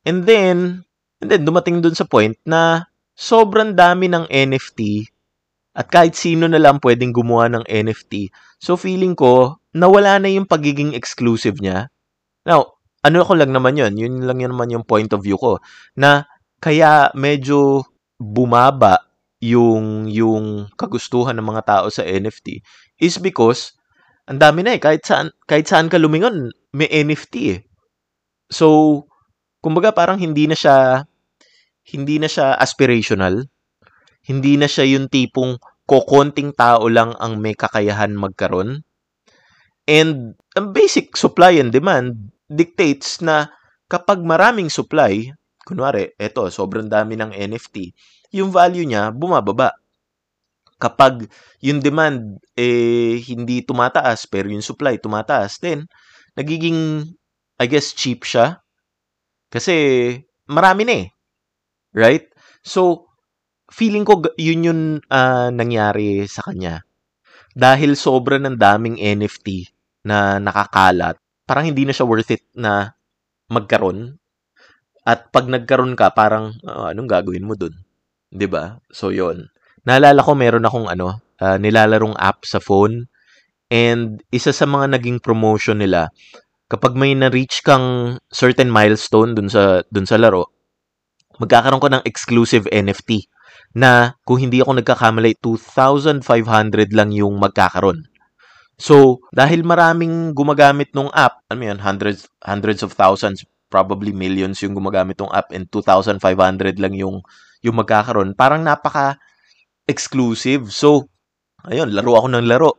And 0.06 0.26
then, 0.26 0.86
and 1.22 1.28
then 1.28 1.42
dumating 1.46 1.82
dun 1.82 1.98
sa 1.98 2.06
point 2.06 2.38
na 2.46 2.86
sobrang 3.18 3.74
dami 3.74 4.06
ng 4.06 4.30
NFT 4.30 5.10
at 5.78 5.86
kahit 5.86 6.18
sino 6.18 6.50
na 6.50 6.58
lang 6.58 6.82
pwedeng 6.82 7.14
gumawa 7.14 7.46
ng 7.54 7.64
NFT. 7.70 8.34
So 8.58 8.74
feeling 8.74 9.14
ko, 9.14 9.62
nawala 9.70 10.18
na 10.18 10.26
yung 10.26 10.50
pagiging 10.50 10.98
exclusive 10.98 11.62
niya. 11.62 11.86
Now, 12.42 12.82
ano 13.06 13.22
ko 13.22 13.38
lang 13.38 13.54
naman 13.54 13.78
yun, 13.78 13.94
yun 13.94 14.26
lang 14.26 14.42
yun 14.42 14.58
naman 14.58 14.74
yung 14.74 14.82
point 14.82 15.06
of 15.14 15.22
view 15.22 15.38
ko, 15.38 15.62
na 15.94 16.26
kaya 16.58 17.14
medyo 17.14 17.86
bumaba 18.18 19.06
yung 19.38 20.10
yung 20.10 20.66
kagustuhan 20.74 21.38
ng 21.38 21.46
mga 21.46 21.62
tao 21.62 21.86
sa 21.94 22.02
NFT 22.02 22.58
is 22.98 23.22
because 23.22 23.78
ang 24.26 24.42
dami 24.42 24.66
na 24.66 24.74
eh 24.74 24.82
kahit 24.82 25.06
saan 25.06 25.30
kahit 25.46 25.70
saan 25.70 25.86
ka 25.86 25.94
lumingon 25.94 26.50
may 26.74 26.90
NFT 26.90 27.34
eh. 27.54 27.60
So 28.50 29.06
kumbaga 29.62 29.94
parang 29.94 30.18
hindi 30.18 30.50
na 30.50 30.58
siya 30.58 31.06
hindi 31.86 32.18
na 32.18 32.26
siya 32.26 32.58
aspirational. 32.58 33.46
Hindi 34.28 34.60
na 34.60 34.68
siya 34.68 34.84
yung 34.84 35.08
tipong 35.08 35.56
kokonting 35.88 36.52
tao 36.52 36.84
lang 36.92 37.16
ang 37.16 37.40
may 37.40 37.56
kakayahan 37.56 38.12
magkaroon. 38.12 38.84
And 39.88 40.36
ang 40.52 40.76
basic 40.76 41.16
supply 41.16 41.56
and 41.56 41.72
demand 41.72 42.28
dictates 42.44 43.24
na 43.24 43.48
kapag 43.88 44.20
maraming 44.20 44.68
supply, 44.68 45.32
kunwari, 45.64 46.12
eto, 46.20 46.52
sobrang 46.52 46.92
dami 46.92 47.16
ng 47.16 47.32
NFT, 47.32 47.96
yung 48.36 48.52
value 48.52 48.84
niya 48.84 49.08
bumababa. 49.16 49.72
Kapag 50.76 51.24
yung 51.64 51.80
demand 51.80 52.38
eh 52.54 53.18
hindi 53.24 53.64
tumataas 53.64 54.28
pero 54.28 54.52
yung 54.52 54.62
supply 54.62 55.00
tumataas, 55.00 55.58
then 55.64 55.88
nagiging 56.36 57.02
I 57.58 57.66
guess 57.66 57.96
cheap 57.96 58.22
siya. 58.22 58.60
Kasi 59.48 60.14
marami 60.46 60.82
na 60.84 60.94
eh. 61.02 61.06
Right? 61.96 62.28
So 62.62 63.07
feeling 63.68 64.04
ko 64.04 64.24
yun 64.40 64.66
yung 64.66 64.82
uh, 65.08 65.48
nangyari 65.52 66.24
sa 66.26 66.48
kanya. 66.48 66.84
Dahil 67.52 67.98
sobra 67.98 68.36
ng 68.40 68.56
daming 68.56 68.96
NFT 69.00 69.68
na 70.06 70.40
nakakalat, 70.40 71.16
parang 71.44 71.68
hindi 71.68 71.84
na 71.84 71.92
siya 71.92 72.06
worth 72.06 72.32
it 72.32 72.44
na 72.54 72.92
magkaroon 73.48 74.18
at 75.08 75.32
pag 75.32 75.48
nagkaroon 75.48 75.96
ka, 75.96 76.12
parang, 76.12 76.52
uh, 76.68 76.92
anong 76.92 77.08
gagawin 77.08 77.48
mo 77.48 77.56
dun? 77.56 77.72
ba 78.28 78.36
diba? 78.36 78.64
So, 78.92 79.08
yon 79.08 79.48
Naalala 79.88 80.20
ko, 80.20 80.36
meron 80.36 80.68
akong 80.68 80.84
ano, 80.84 81.24
uh, 81.40 81.56
nilalarong 81.56 82.12
app 82.20 82.44
sa 82.44 82.60
phone. 82.60 83.08
And 83.72 84.20
isa 84.28 84.52
sa 84.52 84.68
mga 84.68 85.00
naging 85.00 85.24
promotion 85.24 85.80
nila, 85.80 86.12
kapag 86.68 86.92
may 86.92 87.16
na-reach 87.16 87.64
kang 87.64 88.20
certain 88.28 88.68
milestone 88.68 89.32
dun 89.32 89.48
sa, 89.48 89.80
dun 89.88 90.04
sa 90.04 90.20
laro, 90.20 90.52
magkakaroon 91.40 91.80
ko 91.80 91.88
ng 91.88 92.04
exclusive 92.04 92.68
NFT 92.68 93.24
na 93.76 94.16
kung 94.24 94.40
hindi 94.40 94.60
ako 94.64 94.80
nagkakamali, 94.80 95.40
2,500 95.40 96.24
lang 96.92 97.10
yung 97.12 97.36
magkakaroon. 97.36 98.08
So, 98.78 99.18
dahil 99.34 99.66
maraming 99.66 100.32
gumagamit 100.38 100.94
nung 100.94 101.10
app, 101.10 101.42
ano 101.50 101.66
yun, 101.66 101.82
hundreds, 101.82 102.30
hundreds 102.46 102.86
of 102.86 102.94
thousands, 102.94 103.42
probably 103.68 104.14
millions 104.14 104.62
yung 104.64 104.72
gumagamit 104.72 105.18
ng 105.20 105.28
app 105.34 105.52
and 105.52 105.68
2,500 105.68 106.22
lang 106.80 106.94
yung 106.96 107.20
yung 107.60 107.76
magkakaroon. 107.76 108.38
Parang 108.38 108.62
napaka 108.62 109.18
exclusive. 109.84 110.70
So, 110.70 111.10
ayun, 111.66 111.90
laro 111.90 112.16
ako 112.16 112.28
ng 112.32 112.46
laro. 112.46 112.78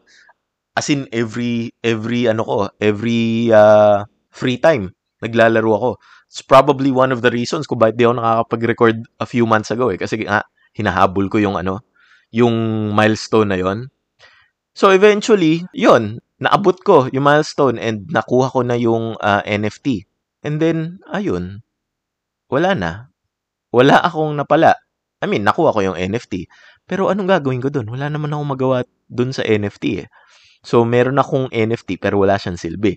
As 0.74 0.88
in 0.88 1.06
every 1.12 1.76
every 1.84 2.32
ano 2.32 2.42
ko, 2.48 2.58
every 2.80 3.52
uh, 3.52 4.08
free 4.32 4.58
time 4.58 4.96
naglalaro 5.20 5.72
ako. 5.76 5.90
It's 6.30 6.46
probably 6.46 6.94
one 6.94 7.12
of 7.12 7.20
the 7.20 7.34
reasons 7.34 7.68
kung 7.68 7.82
bakit 7.82 8.00
di 8.00 8.06
ako 8.08 8.22
nakakapag-record 8.22 8.98
a 9.20 9.28
few 9.28 9.44
months 9.44 9.74
ago 9.74 9.92
eh 9.92 10.00
kasi 10.00 10.24
nga 10.24 10.46
hinahabol 10.76 11.28
ko 11.32 11.42
yung 11.42 11.56
ano, 11.58 11.82
yung 12.30 12.54
milestone 12.94 13.50
na 13.50 13.58
yon. 13.58 13.90
So 14.78 14.94
eventually, 14.94 15.66
yon, 15.74 16.22
naabot 16.40 16.80
ko 16.82 17.12
yung 17.12 17.26
milestone 17.28 17.76
and 17.78 18.08
nakuha 18.08 18.48
ko 18.50 18.64
na 18.64 18.80
yung 18.80 19.20
uh, 19.20 19.44
NFT. 19.44 20.08
And 20.46 20.64
then, 20.64 21.04
ayun, 21.12 21.62
wala 22.48 22.72
na. 22.74 22.92
Wala 23.70 24.00
akong 24.02 24.40
napala. 24.40 24.80
I 25.20 25.28
mean, 25.28 25.44
nakuha 25.44 25.76
ko 25.76 25.84
yung 25.84 26.00
NFT. 26.00 26.48
Pero 26.90 27.12
anong 27.12 27.28
gagawin 27.28 27.62
ko 27.62 27.70
dun? 27.70 27.92
Wala 27.92 28.08
naman 28.08 28.32
akong 28.34 28.50
magawa 28.56 28.78
dun 29.06 29.36
sa 29.36 29.44
NFT 29.44 29.84
eh. 30.02 30.08
So, 30.64 30.84
meron 30.88 31.20
akong 31.20 31.52
NFT 31.52 32.00
pero 32.02 32.24
wala 32.24 32.40
siyang 32.40 32.58
silbi. 32.58 32.96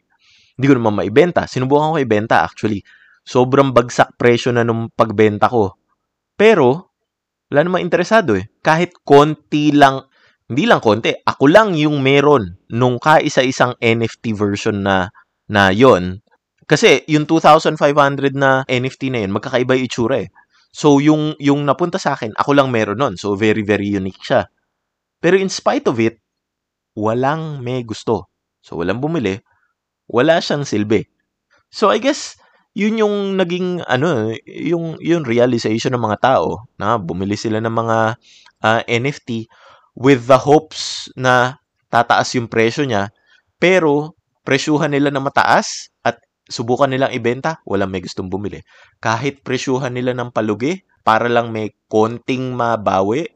Hindi 0.56 0.66
ko 0.70 0.74
naman 0.78 1.02
maibenta. 1.02 1.44
Sinubukan 1.44 1.92
ko 1.92 1.98
ibenta 1.98 2.46
actually. 2.46 2.80
Sobrang 3.22 3.70
bagsak 3.70 4.16
presyo 4.18 4.50
na 4.54 4.62
nung 4.66 4.90
pagbenta 4.90 5.50
ko. 5.50 5.76
Pero, 6.34 6.91
wala 7.52 7.68
namang 7.68 7.84
interesado 7.84 8.32
eh. 8.32 8.48
Kahit 8.64 8.96
konti 9.04 9.76
lang, 9.76 10.08
hindi 10.48 10.64
lang 10.64 10.80
konti, 10.80 11.12
ako 11.12 11.44
lang 11.52 11.76
yung 11.76 12.00
meron 12.00 12.56
nung 12.72 12.96
kaisa-isang 12.96 13.76
NFT 13.76 14.32
version 14.32 14.80
na 14.80 15.12
na 15.52 15.68
yon 15.68 16.24
kasi 16.72 17.04
yung 17.04 17.28
2,500 17.28 18.32
na 18.32 18.64
NFT 18.64 19.12
na 19.12 19.20
yun, 19.26 19.36
magkakaiba 19.36 19.76
yung 19.76 19.84
itsura 19.84 20.16
eh. 20.24 20.32
So, 20.72 21.04
yung, 21.04 21.36
yung 21.36 21.68
napunta 21.68 22.00
sa 22.00 22.16
akin, 22.16 22.32
ako 22.32 22.56
lang 22.56 22.72
meron 22.72 22.96
nun. 22.96 23.14
So, 23.20 23.36
very, 23.36 23.60
very 23.60 23.92
unique 23.92 24.24
siya. 24.24 24.48
Pero 25.20 25.36
in 25.36 25.52
spite 25.52 25.84
of 25.84 26.00
it, 26.00 26.16
walang 26.96 27.60
may 27.60 27.84
gusto. 27.84 28.32
So, 28.64 28.80
walang 28.80 29.04
bumili. 29.04 29.36
Wala 30.08 30.40
siyang 30.40 30.64
silbi. 30.64 31.04
So, 31.68 31.92
I 31.92 32.00
guess, 32.00 32.40
yun 32.72 33.00
yung 33.00 33.36
naging, 33.36 33.84
ano, 33.84 34.32
yung, 34.48 34.96
yung 35.00 35.24
realization 35.28 35.92
ng 35.92 36.02
mga 36.02 36.18
tao 36.20 36.68
na 36.80 36.96
bumili 36.96 37.36
sila 37.36 37.60
ng 37.60 37.72
mga 37.72 37.98
uh, 38.64 38.66
ah, 38.66 38.82
NFT 38.88 39.48
with 39.92 40.24
the 40.24 40.40
hopes 40.40 41.12
na 41.12 41.60
tataas 41.92 42.32
yung 42.36 42.48
presyo 42.48 42.88
niya. 42.88 43.12
Pero, 43.60 44.16
presyuhan 44.42 44.90
nila 44.90 45.12
na 45.12 45.20
mataas 45.20 45.92
at 46.02 46.18
subukan 46.48 46.90
nilang 46.90 47.12
ibenta, 47.14 47.60
walang 47.68 47.92
may 47.92 48.02
gustong 48.02 48.32
bumili. 48.32 48.64
Kahit 48.98 49.44
presyuhan 49.44 49.92
nila 49.92 50.16
ng 50.16 50.32
palugi, 50.32 50.82
para 51.02 51.26
lang 51.26 51.50
may 51.50 51.74
konting 51.90 52.54
mabawi, 52.54 53.26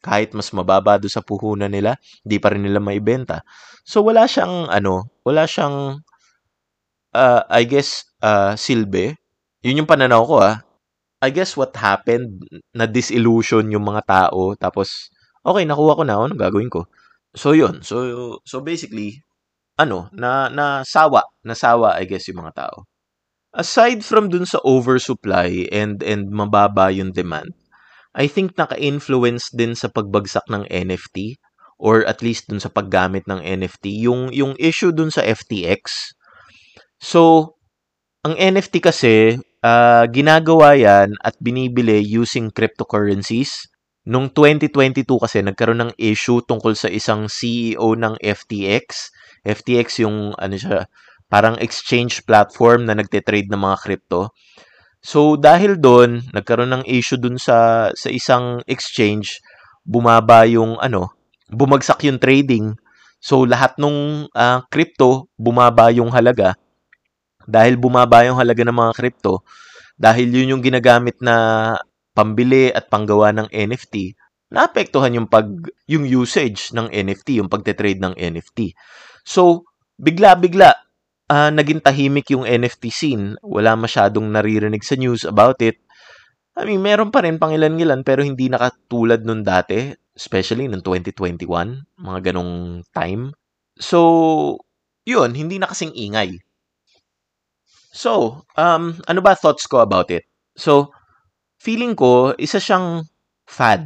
kahit 0.00 0.32
mas 0.32 0.48
mababa 0.56 0.96
do 0.96 1.10
sa 1.10 1.20
puhunan 1.20 1.68
nila, 1.68 2.00
hindi 2.24 2.40
pa 2.40 2.54
rin 2.54 2.64
nila 2.64 2.80
maibenta. 2.80 3.44
So 3.84 4.00
wala 4.00 4.24
siyang 4.24 4.70
ano, 4.72 5.12
wala 5.26 5.44
siyang 5.44 6.00
uh, 7.14 7.42
I 7.48 7.64
guess 7.64 8.04
uh, 8.22 8.54
silbi. 8.54 9.14
Yun 9.64 9.84
yung 9.84 9.90
pananaw 9.90 10.22
ko 10.24 10.36
ah. 10.40 10.62
I 11.20 11.28
guess 11.28 11.52
what 11.52 11.76
happened 11.76 12.40
na 12.72 12.88
disillusion 12.88 13.68
yung 13.68 13.84
mga 13.84 14.08
tao 14.08 14.56
tapos 14.56 15.12
okay 15.44 15.68
nakuha 15.68 16.00
ko 16.00 16.02
na 16.08 16.16
ano 16.16 16.32
gagawin 16.32 16.72
ko. 16.72 16.88
So 17.36 17.52
yun. 17.52 17.84
So 17.84 18.40
so 18.48 18.64
basically 18.64 19.20
ano, 19.80 20.12
na 20.12 20.52
nasawa, 20.52 21.24
nasawa 21.40 21.96
I 21.96 22.04
guess 22.04 22.28
yung 22.28 22.44
mga 22.44 22.68
tao. 22.68 22.84
Aside 23.56 24.04
from 24.04 24.28
dun 24.30 24.44
sa 24.46 24.60
oversupply 24.62 25.66
and 25.72 26.04
and 26.04 26.30
mababa 26.30 26.92
yung 26.92 27.10
demand, 27.16 27.50
I 28.14 28.28
think 28.30 28.54
naka-influence 28.54 29.50
din 29.50 29.74
sa 29.74 29.90
pagbagsak 29.90 30.46
ng 30.52 30.68
NFT 30.70 31.40
or 31.80 32.04
at 32.04 32.20
least 32.20 32.46
dun 32.52 32.60
sa 32.60 32.70
paggamit 32.70 33.24
ng 33.26 33.40
NFT 33.40 34.04
yung 34.04 34.30
yung 34.30 34.54
issue 34.60 34.92
dun 34.92 35.10
sa 35.10 35.24
FTX. 35.24 36.14
So, 37.00 37.56
ang 38.20 38.36
NFT 38.36 38.84
kasi 38.84 39.40
uh, 39.64 40.04
ginagawa 40.12 40.76
yan 40.76 41.16
at 41.24 41.34
binibili 41.40 42.04
using 42.04 42.52
cryptocurrencies. 42.52 43.64
Nung 44.04 44.28
2022 44.28 45.08
kasi 45.20 45.40
nagkaroon 45.40 45.88
ng 45.88 45.92
issue 45.96 46.44
tungkol 46.44 46.76
sa 46.76 46.92
isang 46.92 47.28
CEO 47.28 47.96
ng 47.96 48.16
FTX 48.20 49.12
FTX 49.44 50.04
yung 50.04 50.36
ano 50.36 50.56
siya, 50.56 50.84
parang 51.30 51.56
exchange 51.60 52.24
platform 52.28 52.84
na 52.84 52.96
nagte-trade 52.96 53.48
ng 53.48 53.60
mga 53.60 53.76
crypto. 53.80 54.20
So 55.00 55.40
dahil 55.40 55.80
doon, 55.80 56.28
nagkaroon 56.36 56.76
ng 56.80 56.84
issue 56.84 57.16
dun 57.16 57.40
sa 57.40 57.88
sa 57.96 58.08
isang 58.12 58.60
exchange, 58.68 59.40
bumaba 59.80 60.44
yung 60.44 60.76
ano, 60.76 61.16
bumagsak 61.48 62.04
yung 62.04 62.20
trading. 62.20 62.76
So 63.20 63.48
lahat 63.48 63.80
nung 63.80 64.28
uh, 64.36 64.60
crypto 64.68 65.32
bumaba 65.40 65.88
yung 65.88 66.12
halaga. 66.12 66.56
Dahil 67.50 67.74
bumaba 67.74 68.22
yung 68.22 68.38
halaga 68.38 68.62
ng 68.62 68.78
mga 68.78 68.92
crypto, 68.94 69.42
dahil 69.98 70.30
yun 70.30 70.56
yung 70.56 70.62
ginagamit 70.62 71.18
na 71.18 71.74
pambili 72.14 72.70
at 72.70 72.86
panggawa 72.86 73.34
ng 73.34 73.50
NFT, 73.50 74.14
naapektuhan 74.54 75.14
yung 75.18 75.28
pag 75.30 75.46
yung 75.86 76.06
usage 76.06 76.70
ng 76.74 76.90
NFT, 76.90 77.42
yung 77.42 77.50
pagte-trade 77.50 77.98
ng 77.98 78.14
NFT. 78.14 78.74
So, 79.26 79.66
bigla-bigla, 79.98 80.70
uh, 81.30 81.50
naging 81.54 81.84
tahimik 81.84 82.32
yung 82.34 82.48
NFT 82.48 82.84
scene. 82.90 83.24
Wala 83.44 83.78
masyadong 83.78 84.26
naririnig 84.26 84.82
sa 84.82 84.98
news 84.98 85.22
about 85.22 85.62
it. 85.62 85.78
I 86.58 86.66
mean, 86.66 86.82
meron 86.82 87.14
pa 87.14 87.22
rin 87.22 87.38
pangilan-ngilan 87.38 88.02
pero 88.02 88.26
hindi 88.26 88.50
nakatulad 88.50 89.22
nung 89.22 89.46
dati, 89.46 89.94
especially 90.18 90.66
nung 90.66 90.82
2021, 90.82 91.46
mga 91.96 92.18
ganong 92.32 92.82
time. 92.90 93.32
So, 93.78 94.58
yun, 95.06 95.32
hindi 95.32 95.56
na 95.56 95.70
kasing 95.70 95.94
ingay. 95.94 96.42
So, 97.90 98.42
um, 98.54 98.94
ano 99.10 99.20
ba 99.20 99.34
thoughts 99.34 99.66
ko 99.66 99.82
about 99.82 100.14
it? 100.14 100.22
So, 100.54 100.94
feeling 101.58 101.98
ko, 101.98 102.38
isa 102.38 102.62
siyang 102.62 103.02
fad. 103.50 103.82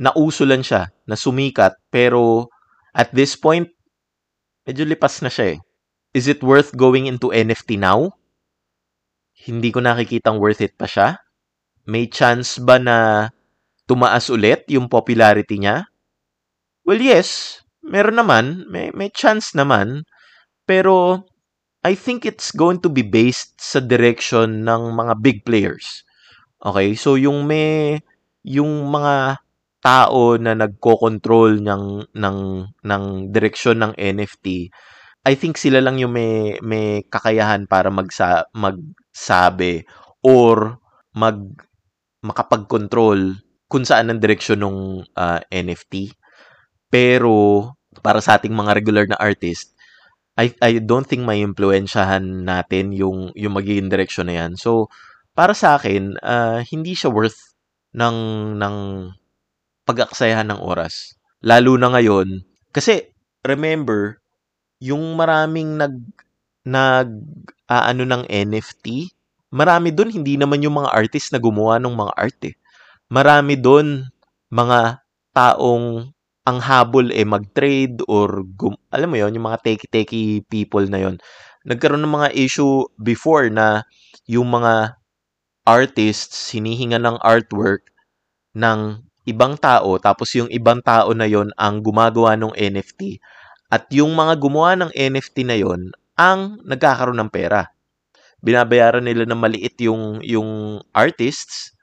Nauso 0.00 0.44
lang 0.48 0.64
siya, 0.64 0.88
na 1.04 1.16
sumikat, 1.16 1.76
pero 1.92 2.48
at 2.96 3.12
this 3.12 3.36
point, 3.36 3.68
medyo 4.64 4.88
lipas 4.88 5.20
na 5.20 5.28
siya 5.28 5.56
eh. 5.56 5.58
Is 6.16 6.32
it 6.32 6.40
worth 6.40 6.72
going 6.72 7.04
into 7.04 7.28
NFT 7.28 7.76
now? 7.76 8.08
Hindi 9.36 9.68
ko 9.68 9.84
nakikitang 9.84 10.40
worth 10.40 10.64
it 10.64 10.72
pa 10.80 10.88
siya. 10.88 11.20
May 11.84 12.08
chance 12.08 12.56
ba 12.56 12.80
na 12.80 13.28
tumaas 13.84 14.32
ulit 14.32 14.64
yung 14.72 14.88
popularity 14.88 15.60
niya? 15.60 15.84
Well, 16.88 17.04
yes. 17.04 17.60
Meron 17.84 18.16
naman. 18.16 18.64
May, 18.72 18.90
may 18.96 19.12
chance 19.12 19.52
naman. 19.52 20.08
Pero, 20.64 21.28
I 21.86 21.94
think 21.94 22.26
it's 22.26 22.50
going 22.50 22.82
to 22.82 22.90
be 22.90 23.06
based 23.06 23.62
sa 23.62 23.78
direction 23.78 24.66
ng 24.66 24.82
mga 24.98 25.14
big 25.22 25.38
players. 25.46 26.02
Okay? 26.58 26.98
So, 26.98 27.14
yung 27.14 27.46
may, 27.46 28.02
yung 28.42 28.90
mga 28.90 29.38
tao 29.78 30.34
na 30.34 30.58
nagko-control 30.58 31.62
ng, 31.62 32.10
ng, 32.10 32.38
ng 32.82 33.04
direksyon 33.30 33.86
ng 33.86 33.92
NFT, 33.94 34.66
I 35.30 35.34
think 35.38 35.62
sila 35.62 35.78
lang 35.78 36.02
yung 36.02 36.10
may, 36.10 36.58
may 36.58 37.06
kakayahan 37.06 37.70
para 37.70 37.86
magsa, 37.86 38.50
magsabi 38.50 39.86
or 40.26 40.82
mag 41.14 41.38
makapag-control 42.26 43.38
kung 43.70 43.86
saan 43.86 44.10
ang 44.10 44.18
direksyon 44.18 44.58
ng 44.58 44.78
uh, 45.14 45.38
NFT. 45.54 46.10
Pero 46.90 47.70
para 48.02 48.18
sa 48.18 48.34
ating 48.34 48.50
mga 48.50 48.74
regular 48.74 49.06
na 49.06 49.18
artist, 49.22 49.75
I 50.36 50.52
I 50.60 50.84
don't 50.84 51.08
think 51.08 51.24
may 51.24 51.40
impluwensyahan 51.40 52.44
natin 52.44 52.92
yung 52.92 53.32
yung 53.32 53.56
magiging 53.56 53.88
direksyon 53.88 54.28
na 54.28 54.44
yan. 54.44 54.52
So 54.60 54.92
para 55.32 55.52
sa 55.52 55.76
akin, 55.76 56.16
uh, 56.20 56.60
hindi 56.64 56.96
siya 56.96 57.12
worth 57.12 57.56
ng 57.96 58.16
ng 58.60 58.76
pag-aksayahan 59.88 60.48
ng 60.52 60.60
oras. 60.60 61.16
Lalo 61.40 61.80
na 61.80 61.88
ngayon 61.92 62.44
kasi 62.72 63.12
remember 63.44 64.20
yung 64.82 65.16
maraming 65.16 65.80
nag 65.80 65.96
nag 66.66 67.08
uh, 67.70 67.84
ano 67.88 68.02
ng 68.04 68.28
NFT, 68.28 69.08
marami 69.54 69.94
doon 69.94 70.12
hindi 70.12 70.36
naman 70.36 70.60
yung 70.60 70.82
mga 70.82 70.92
artist 70.92 71.32
na 71.32 71.40
gumawa 71.40 71.80
ng 71.80 71.94
mga 71.94 72.12
art 72.12 72.40
eh. 72.44 72.54
Marami 73.06 73.54
doon 73.54 74.10
mga 74.50 75.00
taong 75.30 76.10
ang 76.46 76.62
habol 76.62 77.10
eh 77.10 77.26
mag-trade 77.26 78.06
or 78.06 78.46
gum- 78.54 78.78
alam 78.94 79.10
mo 79.10 79.18
yon 79.18 79.34
yung 79.34 79.50
mga 79.50 79.66
techie-techie 79.66 80.46
people 80.46 80.86
na 80.86 81.02
yon 81.02 81.16
nagkaroon 81.66 82.06
ng 82.06 82.14
mga 82.14 82.30
issue 82.38 82.86
before 83.02 83.50
na 83.50 83.82
yung 84.30 84.46
mga 84.46 84.94
artists 85.66 86.54
hinihinga 86.54 87.02
ng 87.02 87.18
artwork 87.26 87.90
ng 88.54 89.02
ibang 89.26 89.58
tao 89.58 89.98
tapos 89.98 90.30
yung 90.38 90.46
ibang 90.54 90.78
tao 90.78 91.10
na 91.10 91.26
yon 91.26 91.50
ang 91.58 91.82
gumagawa 91.82 92.38
ng 92.38 92.54
NFT 92.54 93.18
at 93.66 93.90
yung 93.90 94.14
mga 94.14 94.38
gumawa 94.38 94.78
ng 94.78 94.94
NFT 94.94 95.42
na 95.42 95.58
yon 95.58 95.90
ang 96.14 96.62
nagkakaroon 96.62 97.18
ng 97.18 97.34
pera. 97.34 97.74
Binabayaran 98.38 99.02
nila 99.02 99.26
ng 99.26 99.36
maliit 99.36 99.74
yung 99.82 100.22
yung 100.22 100.78
artists 100.94 101.74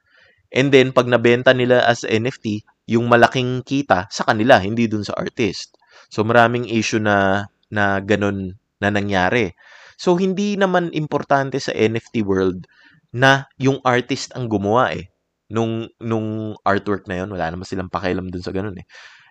and 0.55 0.71
then 0.71 0.95
pag 0.95 1.11
nabenta 1.11 1.51
nila 1.51 1.83
as 1.83 2.07
NFT 2.07 2.63
yung 2.89 3.07
malaking 3.07 3.63
kita 3.63 4.11
sa 4.11 4.23
kanila 4.27 4.59
hindi 4.59 4.87
dun 4.91 5.07
sa 5.07 5.15
artist. 5.15 5.75
So 6.11 6.27
maraming 6.27 6.67
issue 6.67 6.99
na 6.99 7.47
na 7.71 8.03
ganun 8.03 8.59
na 8.83 8.91
nangyari. 8.91 9.55
So 9.95 10.19
hindi 10.19 10.59
naman 10.59 10.91
importante 10.91 11.57
sa 11.63 11.71
NFT 11.71 12.25
world 12.27 12.67
na 13.13 13.47
yung 13.61 13.79
artist 13.85 14.35
ang 14.35 14.51
gumawa 14.51 14.91
eh. 14.97 15.07
Nung 15.53 15.87
nung 16.01 16.57
artwork 16.65 17.05
na 17.07 17.23
yon 17.23 17.29
wala 17.31 17.53
naman 17.53 17.63
silang 17.63 17.91
pakialam 17.91 18.27
dun 18.27 18.43
sa 18.43 18.51
ganun 18.51 18.75
eh. 18.81 18.85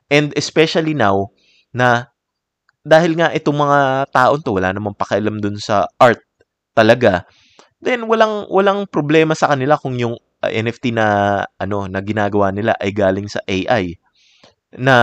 And 0.09 0.33
especially 0.39 0.97
now 0.97 1.35
na 1.75 2.13
dahil 2.83 3.15
nga 3.15 3.31
itong 3.31 3.59
mga 3.63 4.11
taon 4.11 4.41
to 4.43 4.59
wala 4.59 4.75
namang 4.75 4.99
pakialam 4.99 5.39
dun 5.39 5.55
sa 5.61 5.87
art 6.01 6.23
talaga, 6.73 7.29
then 7.79 8.09
walang 8.09 8.49
walang 8.49 8.89
problema 8.89 9.37
sa 9.37 9.53
kanila 9.55 9.79
kung 9.79 9.95
yung 10.01 10.17
NFT 10.51 10.95
na 10.97 11.41
ano 11.61 11.87
na 11.87 12.01
ginagawa 12.03 12.51
nila 12.55 12.75
ay 12.81 12.91
galing 12.95 13.29
sa 13.31 13.43
AI 13.47 13.95
na 14.79 14.97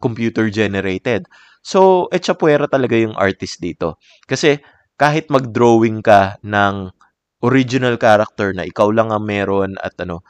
computer 0.00 0.48
generated. 0.52 1.26
So, 1.64 2.08
etchapuera 2.12 2.68
talaga 2.68 2.94
yung 2.98 3.16
artist 3.16 3.60
dito. 3.62 3.96
Kasi 4.28 4.60
kahit 5.00 5.32
mag-drawing 5.32 6.04
ka 6.04 6.36
ng 6.44 6.92
original 7.44 7.96
character 8.00 8.52
na 8.56 8.64
ikaw 8.68 8.92
lang 8.92 9.12
ang 9.12 9.24
meron 9.24 9.76
at 9.80 9.96
ano, 10.00 10.24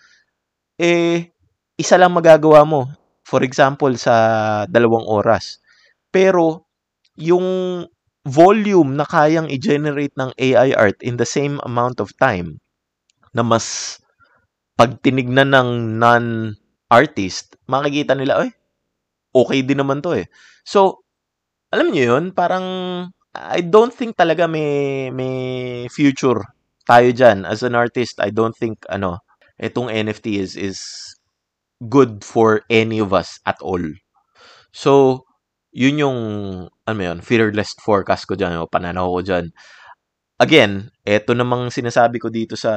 eh, 0.80 1.32
isa 1.78 1.96
lang 2.00 2.14
magagawa 2.14 2.62
mo. 2.66 2.90
For 3.26 3.42
example, 3.46 3.94
sa 3.98 4.14
dalawang 4.70 5.06
oras. 5.08 5.58
Pero, 6.12 6.68
yung 7.18 7.46
volume 8.26 8.96
na 8.96 9.04
kayang 9.06 9.48
i-generate 9.52 10.14
ng 10.16 10.32
AI 10.38 10.72
art 10.74 10.98
in 11.04 11.16
the 11.20 11.28
same 11.28 11.60
amount 11.68 12.00
of 12.00 12.10
time 12.18 12.58
na 13.34 13.42
mas 13.46 13.98
pag 14.78 14.98
tinignan 15.02 15.54
ng 15.54 15.70
non-artist, 16.02 17.56
makikita 17.70 18.14
nila, 18.18 18.42
oy, 18.46 18.50
okay 19.34 19.60
din 19.66 19.80
naman 19.82 20.00
to 20.04 20.14
eh. 20.18 20.26
So, 20.66 21.04
alam 21.74 21.92
niyo 21.92 22.16
yun, 22.16 22.32
parang 22.34 22.66
I 23.34 23.62
don't 23.66 23.94
think 23.94 24.14
talaga 24.18 24.46
may 24.46 25.10
may 25.10 25.36
future 25.90 26.42
tayo 26.86 27.10
diyan 27.10 27.46
as 27.48 27.62
an 27.66 27.74
artist. 27.74 28.18
I 28.22 28.30
don't 28.30 28.54
think 28.54 28.82
ano, 28.90 29.22
itong 29.58 29.90
NFT 29.90 30.38
is 30.38 30.54
is 30.58 30.78
good 31.90 32.22
for 32.24 32.62
any 32.70 32.98
of 33.02 33.12
us 33.14 33.38
at 33.46 33.58
all. 33.62 33.82
So, 34.74 35.24
yun 35.74 36.00
yung, 36.02 36.20
ano 36.86 37.00
yun, 37.00 37.20
fearless 37.22 37.74
forecast 37.82 38.26
ko 38.30 38.34
dyan, 38.38 38.58
o 38.62 38.66
pananaw 38.70 39.10
ko 39.10 39.20
dyan. 39.24 39.46
Again, 40.42 40.90
eto 41.06 41.30
namang 41.30 41.70
sinasabi 41.70 42.18
ko 42.18 42.26
dito 42.26 42.58
sa 42.58 42.72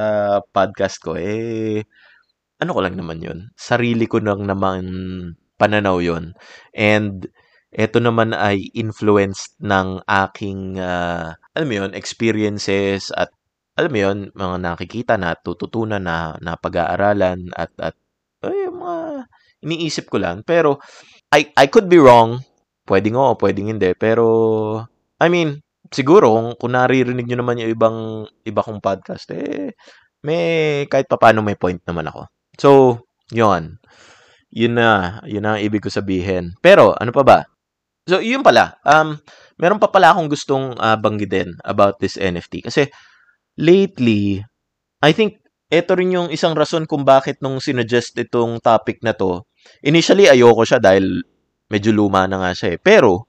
podcast 0.53 1.01
ko, 1.01 1.17
eh, 1.17 1.81
ano 2.61 2.69
ko 2.69 2.79
lang 2.85 2.93
naman 2.93 3.17
yun. 3.17 3.39
Sarili 3.57 4.05
ko 4.05 4.21
lang 4.21 4.45
naman 4.45 4.85
pananaw 5.57 5.97
yun. 5.97 6.37
And, 6.77 7.25
eto 7.73 7.97
naman 7.97 8.37
ay 8.37 8.69
influenced 8.77 9.57
ng 9.57 10.05
aking, 10.05 10.77
uh, 10.77 11.33
alam 11.57 11.67
mo 11.67 11.75
yun, 11.81 11.91
experiences 11.97 13.09
at 13.17 13.33
alam 13.73 13.89
mo 13.89 13.99
yun, 14.05 14.17
mga 14.37 14.57
nakikita 14.61 15.13
na 15.17 15.33
tututunan 15.33 16.01
na, 16.05 16.37
na 16.37 16.57
pag-aaralan 16.61 17.49
at, 17.57 17.73
at 17.81 17.97
ay, 18.45 18.69
mga 18.69 19.25
iniisip 19.65 20.13
ko 20.13 20.21
lang. 20.21 20.45
Pero, 20.45 20.77
I, 21.33 21.49
I 21.57 21.65
could 21.73 21.89
be 21.89 21.97
wrong 21.97 22.41
pwedeng 22.87 23.17
oo, 23.19 23.33
pwedeng 23.37 23.69
hindi. 23.73 23.91
Pero, 23.97 24.25
I 25.19 25.27
mean, 25.27 25.61
siguro 25.91 26.31
kung, 26.33 26.49
kung 26.59 26.73
naririnig 26.75 27.27
nyo 27.27 27.37
naman 27.43 27.59
yung 27.61 27.71
ibang 27.73 27.97
iba 28.43 28.61
kong 28.63 28.83
podcast, 28.83 29.29
eh, 29.33 29.75
may 30.25 30.41
kahit 30.89 31.07
papaano 31.07 31.43
may 31.45 31.55
point 31.55 31.81
naman 31.85 32.09
ako. 32.09 32.21
So, 32.57 32.69
yun. 33.31 33.77
Yun 34.49 34.73
na, 34.79 35.19
yun 35.27 35.43
na 35.43 35.59
ang 35.59 35.61
ibig 35.61 35.83
ko 35.83 35.91
sabihin. 35.91 36.55
Pero, 36.63 36.95
ano 36.97 37.11
pa 37.11 37.23
ba? 37.23 37.39
So, 38.07 38.23
yun 38.23 38.41
pala. 38.41 38.79
Um, 38.87 39.19
meron 39.59 39.77
pa 39.77 39.91
pala 39.91 40.15
akong 40.15 40.31
gustong 40.31 40.73
uh, 40.79 40.95
banggitin 40.95 41.59
about 41.67 41.99
this 41.99 42.15
NFT. 42.15 42.65
Kasi, 42.65 42.87
lately, 43.59 44.41
I 45.03 45.11
think, 45.11 45.43
ito 45.67 45.91
rin 45.99 46.15
yung 46.15 46.31
isang 46.31 46.55
rason 46.55 46.87
kung 46.87 47.03
bakit 47.03 47.43
nung 47.43 47.59
sinuggest 47.59 48.15
itong 48.15 48.63
topic 48.63 49.03
na 49.03 49.11
to. 49.11 49.43
Initially, 49.83 50.31
ayoko 50.31 50.63
siya 50.63 50.79
dahil 50.79 51.19
medyo 51.67 51.91
luma 51.91 52.23
na 52.23 52.39
nga 52.39 52.51
siya 52.55 52.75
eh. 52.75 52.79
Pero, 52.79 53.27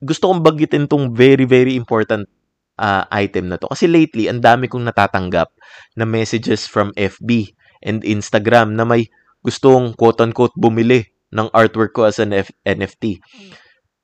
gusto 0.00 0.32
kong 0.32 0.40
bagitin 0.40 0.88
tong 0.88 1.12
very, 1.12 1.44
very 1.44 1.76
important 1.76 2.24
uh, 2.80 3.04
item 3.12 3.52
na 3.52 3.60
to. 3.60 3.68
Kasi 3.68 3.84
lately, 3.86 4.26
ang 4.26 4.40
dami 4.40 4.66
kong 4.66 4.88
natatanggap 4.88 5.52
na 5.94 6.08
messages 6.08 6.64
from 6.64 6.90
FB 6.96 7.52
and 7.84 8.00
Instagram 8.02 8.74
na 8.74 8.88
may 8.88 9.12
gustong 9.44 9.92
quote-unquote 9.96 10.56
bumili 10.56 11.04
ng 11.32 11.48
artwork 11.52 11.92
ko 11.92 12.08
as 12.08 12.16
an 12.18 12.32
F- 12.32 12.52
NFT. 12.64 13.20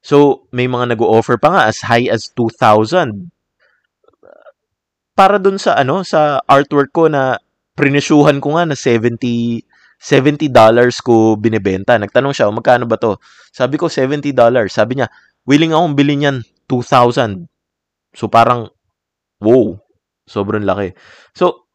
So, 0.05 0.47
may 0.53 0.69
mga 0.71 0.95
nag-offer 0.95 1.41
pa 1.41 1.49
nga 1.51 1.63
as 1.67 1.83
high 1.83 2.07
as 2.13 2.31
2,000 2.37 3.33
para 5.17 5.41
dun 5.41 5.57
sa 5.57 5.81
ano 5.81 6.05
sa 6.05 6.45
artwork 6.45 6.93
ko 6.93 7.09
na 7.09 7.41
prinesyuhan 7.73 8.37
ko 8.37 8.61
nga 8.61 8.69
na 8.69 8.77
70 8.77 9.65
$70 9.97 10.53
ko 11.01 11.41
binebenta. 11.41 11.97
Nagtanong 11.97 12.37
siya, 12.37 12.53
magkano 12.53 12.85
ba 12.85 13.01
to? 13.01 13.17
Sabi 13.49 13.81
ko, 13.81 13.89
$70. 13.89 14.37
Sabi 14.69 15.01
niya, 15.01 15.09
willing 15.47 15.73
akong 15.73 15.95
bilhin 15.95 16.27
yan, 16.27 16.37
2,000. 16.69 17.47
So, 18.13 18.27
parang, 18.27 18.69
wow, 19.41 19.79
sobrang 20.27 20.67
laki. 20.67 20.93
So, 21.33 21.67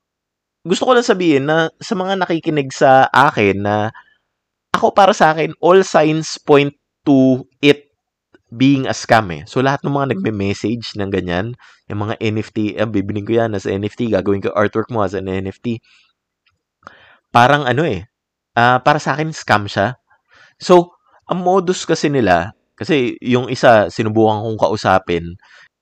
gusto 0.62 0.86
ko 0.86 0.92
lang 0.94 1.08
sabihin 1.08 1.50
na 1.50 1.74
sa 1.82 1.98
mga 1.98 2.22
nakikinig 2.22 2.70
sa 2.70 3.10
akin 3.10 3.66
na 3.66 3.90
ako 4.72 4.94
para 4.94 5.12
sa 5.12 5.34
akin, 5.34 5.58
all 5.60 5.82
signs 5.82 6.38
point 6.38 6.72
to 7.04 7.44
it 7.60 7.92
being 8.52 8.86
a 8.86 8.94
scam 8.94 9.32
eh. 9.32 9.44
So 9.48 9.64
lahat 9.64 9.82
ng 9.82 9.96
mga 9.96 10.08
nagme-message 10.16 11.00
ng 11.00 11.10
ganyan, 11.10 11.56
yung 11.88 12.04
mga 12.04 12.20
NFT, 12.20 12.76
eh, 12.76 12.88
bibiling 12.88 13.24
ko 13.24 13.34
yan 13.40 13.56
as 13.56 13.64
NFT, 13.64 14.12
gagawin 14.12 14.44
ko 14.44 14.52
artwork 14.52 14.92
mo 14.92 15.02
as 15.02 15.16
an 15.16 15.32
NFT. 15.32 15.80
Parang 17.32 17.64
ano 17.64 17.88
eh, 17.88 18.12
uh, 18.60 18.78
para 18.84 19.00
sa 19.00 19.16
akin 19.16 19.32
scam 19.32 19.66
siya. 19.66 19.96
So, 20.60 21.00
ang 21.32 21.42
modus 21.42 21.88
kasi 21.88 22.12
nila, 22.12 22.52
kasi 22.78 23.16
yung 23.22 23.48
isa 23.52 23.92
sinubukan 23.92 24.42
kong 24.42 24.60
kausapin, 24.60 25.36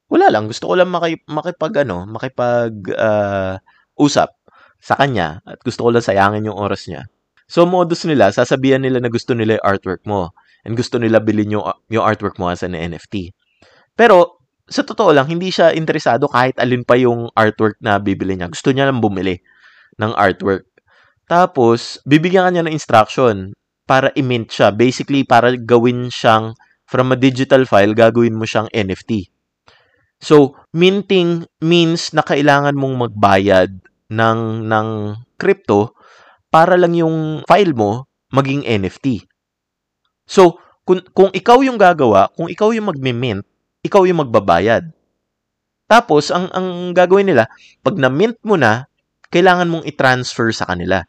wala 0.10 0.28
lang, 0.34 0.50
gusto 0.50 0.70
ko 0.70 0.74
lang 0.74 0.90
makip, 0.90 1.22
makipag 1.30 1.86
ano, 1.86 2.10
makipag 2.10 2.74
uh, 2.98 3.56
usap 4.00 4.34
sa 4.82 4.98
kanya 4.98 5.44
at 5.46 5.62
gusto 5.62 5.86
ko 5.86 5.90
lang 5.94 6.04
sayangin 6.04 6.50
yung 6.50 6.58
oras 6.58 6.90
niya. 6.90 7.06
So, 7.50 7.66
modus 7.66 8.06
nila, 8.06 8.30
sasabihan 8.30 8.82
nila 8.82 9.02
na 9.02 9.10
gusto 9.10 9.34
nila 9.34 9.58
yung 9.58 9.66
artwork 9.66 10.02
mo 10.06 10.34
and 10.66 10.78
gusto 10.78 11.02
nila 11.02 11.18
bilhin 11.18 11.58
yung, 11.58 11.66
yung 11.90 12.06
artwork 12.06 12.38
mo 12.38 12.50
as 12.50 12.62
an 12.62 12.78
NFT. 12.78 13.34
Pero, 13.98 14.40
sa 14.70 14.86
totoo 14.86 15.10
lang, 15.10 15.26
hindi 15.26 15.50
siya 15.50 15.74
interesado 15.74 16.30
kahit 16.30 16.62
alin 16.62 16.86
pa 16.86 16.94
yung 16.94 17.34
artwork 17.34 17.82
na 17.82 17.98
bibili 17.98 18.38
niya. 18.38 18.54
Gusto 18.54 18.70
niya 18.70 18.86
lang 18.86 19.02
bumili 19.02 19.42
ng 19.98 20.14
artwork. 20.14 20.70
Tapos, 21.26 21.98
bibigyan 22.06 22.46
ka 22.46 22.52
niya 22.54 22.64
ng 22.70 22.76
instruction 22.78 23.36
para 23.90 24.14
i-mint 24.14 24.54
siya. 24.54 24.70
Basically, 24.70 25.26
para 25.26 25.58
gawin 25.58 26.14
siyang 26.14 26.54
from 26.90 27.14
a 27.14 27.18
digital 27.22 27.70
file, 27.70 27.94
gagawin 27.94 28.34
mo 28.34 28.50
siyang 28.50 28.66
NFT. 28.74 29.30
So, 30.18 30.58
minting 30.74 31.46
means 31.62 32.12
na 32.12 32.26
kailangan 32.26 32.74
mong 32.74 33.08
magbayad 33.08 33.72
ng, 34.10 34.42
ng 34.66 34.88
crypto 35.38 35.94
para 36.50 36.74
lang 36.76 36.98
yung 36.98 37.46
file 37.46 37.78
mo 37.78 38.10
maging 38.34 38.66
NFT. 38.66 39.24
So, 40.26 40.58
kung, 40.82 41.06
kung 41.14 41.30
ikaw 41.30 41.62
yung 41.62 41.78
gagawa, 41.78 42.34
kung 42.34 42.50
ikaw 42.50 42.74
yung 42.74 42.90
magme-mint, 42.90 43.46
ikaw 43.86 44.04
yung 44.10 44.26
magbabayad. 44.26 44.90
Tapos, 45.86 46.34
ang, 46.34 46.50
ang 46.52 46.92
gagawin 46.98 47.30
nila, 47.30 47.46
pag 47.86 47.96
na-mint 47.98 48.42
mo 48.42 48.58
na, 48.58 48.90
kailangan 49.30 49.70
mong 49.70 49.86
i-transfer 49.86 50.50
sa 50.50 50.66
kanila. 50.66 51.06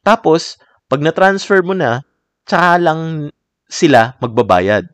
Tapos, 0.00 0.56
pag 0.88 1.04
na-transfer 1.04 1.60
mo 1.60 1.76
na, 1.76 2.00
tsaka 2.48 2.80
lang 2.80 3.30
sila 3.66 4.14
magbabayad. 4.22 4.86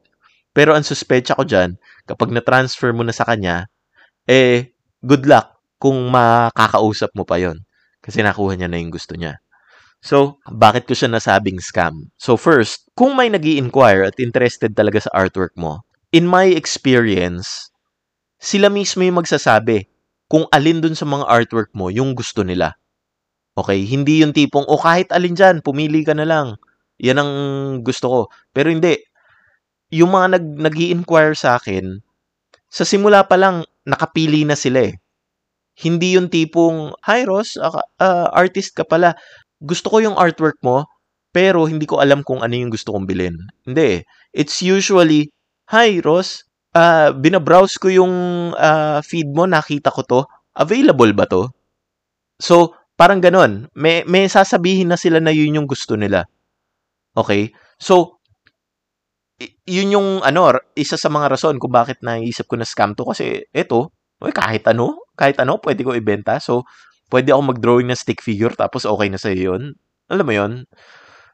Pero 0.53 0.77
ang 0.77 0.85
suspecha 0.85 1.33
ko 1.33 1.49
dyan, 1.49 1.81
kapag 2.05 2.29
na-transfer 2.29 2.93
mo 2.93 3.01
na 3.05 3.15
sa 3.17 3.25
kanya, 3.25 3.69
eh, 4.29 4.77
good 5.01 5.25
luck 5.25 5.53
kung 5.81 5.99
makakausap 6.13 7.11
mo 7.17 7.25
pa 7.25 7.41
yon 7.41 7.65
Kasi 8.05 8.21
nakuha 8.21 8.55
niya 8.55 8.69
na 8.69 8.79
yung 8.79 8.93
gusto 8.93 9.17
niya. 9.17 9.41
So, 10.03 10.43
bakit 10.51 10.91
ko 10.91 10.99
siya 10.99 11.07
nasabing 11.07 11.63
scam? 11.63 12.11
So 12.19 12.35
first, 12.35 12.91
kung 12.99 13.15
may 13.15 13.31
nag 13.31 13.47
inquire 13.47 14.03
at 14.03 14.19
interested 14.19 14.75
talaga 14.75 14.99
sa 14.99 15.15
artwork 15.15 15.55
mo, 15.55 15.87
in 16.11 16.27
my 16.27 16.51
experience, 16.51 17.71
sila 18.43 18.67
mismo 18.67 19.07
yung 19.07 19.23
magsasabi 19.23 19.87
kung 20.27 20.51
alin 20.51 20.83
dun 20.83 20.99
sa 20.99 21.07
mga 21.07 21.23
artwork 21.31 21.71
mo 21.79 21.87
yung 21.87 22.19
gusto 22.19 22.43
nila. 22.43 22.75
Okay? 23.55 23.87
Hindi 23.87 24.27
yung 24.27 24.35
tipong, 24.35 24.67
o 24.67 24.75
oh, 24.75 24.83
kahit 24.83 25.15
alin 25.15 25.39
dyan, 25.39 25.63
pumili 25.63 26.03
ka 26.03 26.19
na 26.19 26.27
lang. 26.27 26.59
Yan 27.03 27.19
ang 27.19 27.33
gusto 27.83 28.07
ko. 28.09 28.21
Pero 28.55 28.71
hindi. 28.71 28.97
Yung 29.93 30.15
mga 30.15 30.39
nag, 30.39 30.45
nag 30.71 30.75
inquire 30.79 31.37
sa 31.37 31.61
akin, 31.61 32.01
sa 32.73 32.87
simula 32.89 33.27
pa 33.29 33.37
lang, 33.37 33.67
nakapili 33.85 34.47
na 34.49 34.57
sila 34.57 34.89
eh. 34.89 34.97
Hindi 35.77 36.17
yung 36.17 36.33
tipong, 36.33 36.97
hi 37.05 37.29
Ross, 37.29 37.61
uh, 37.61 37.83
uh, 38.01 38.29
artist 38.33 38.73
ka 38.73 38.87
pala 38.87 39.19
gusto 39.63 39.87
ko 39.89 40.03
yung 40.03 40.19
artwork 40.19 40.59
mo, 40.61 40.91
pero 41.31 41.65
hindi 41.71 41.87
ko 41.87 42.03
alam 42.03 42.27
kung 42.27 42.43
ano 42.43 42.53
yung 42.53 42.69
gusto 42.69 42.93
kong 42.93 43.07
bilhin. 43.07 43.39
Hindi. 43.65 44.03
It's 44.35 44.61
usually, 44.61 45.31
Hi, 45.71 46.03
Ross. 46.05 46.45
Uh, 46.77 47.17
binabrowse 47.17 47.81
ko 47.81 47.89
yung 47.89 48.13
uh, 48.57 49.01
feed 49.01 49.31
mo, 49.33 49.49
nakita 49.49 49.89
ko 49.89 50.03
to. 50.05 50.21
Available 50.53 51.13
ba 51.17 51.25
to? 51.25 51.49
So, 52.37 52.77
parang 52.99 53.25
ganon. 53.25 53.73
May, 53.73 54.05
may 54.05 54.29
sasabihin 54.29 54.93
na 54.93 55.01
sila 55.01 55.23
na 55.23 55.33
yun 55.33 55.57
yung 55.57 55.69
gusto 55.71 55.97
nila. 55.97 56.29
Okay? 57.13 57.53
So, 57.77 58.23
yun 59.67 59.95
yung 59.95 60.09
ano, 60.23 60.55
isa 60.79 60.95
sa 60.95 61.11
mga 61.11 61.35
rason 61.35 61.59
kung 61.59 61.73
bakit 61.73 61.99
naisip 62.05 62.47
ko 62.47 62.55
na 62.59 62.67
scam 62.67 62.95
to 62.95 63.03
kasi 63.07 63.43
eto, 63.51 63.91
kahit 64.23 64.63
ano, 64.71 65.03
kahit 65.19 65.39
ano 65.43 65.59
pwede 65.59 65.83
ko 65.83 65.97
ibenta. 65.97 66.39
So, 66.39 66.63
pwede 67.11 67.35
ako 67.35 67.41
mag-drawing 67.55 67.91
ng 67.91 67.99
stick 67.99 68.23
figure 68.23 68.55
tapos 68.55 68.87
okay 68.87 69.09
na 69.11 69.19
sa'yo 69.19 69.55
yun. 69.55 69.63
Alam 70.09 70.27
mo 70.27 70.35
yun? 70.35 70.53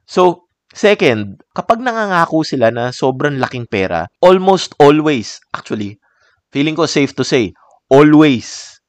So, 0.09 0.49
second, 0.73 1.45
kapag 1.53 1.85
nangangako 1.85 2.43
sila 2.43 2.73
na 2.73 2.91
sobrang 2.91 3.37
laking 3.37 3.69
pera, 3.69 4.09
almost 4.25 4.73
always, 4.81 5.37
actually, 5.53 6.01
feeling 6.49 6.75
ko 6.75 6.89
safe 6.89 7.13
to 7.13 7.25
say, 7.25 7.53
always, 7.93 8.81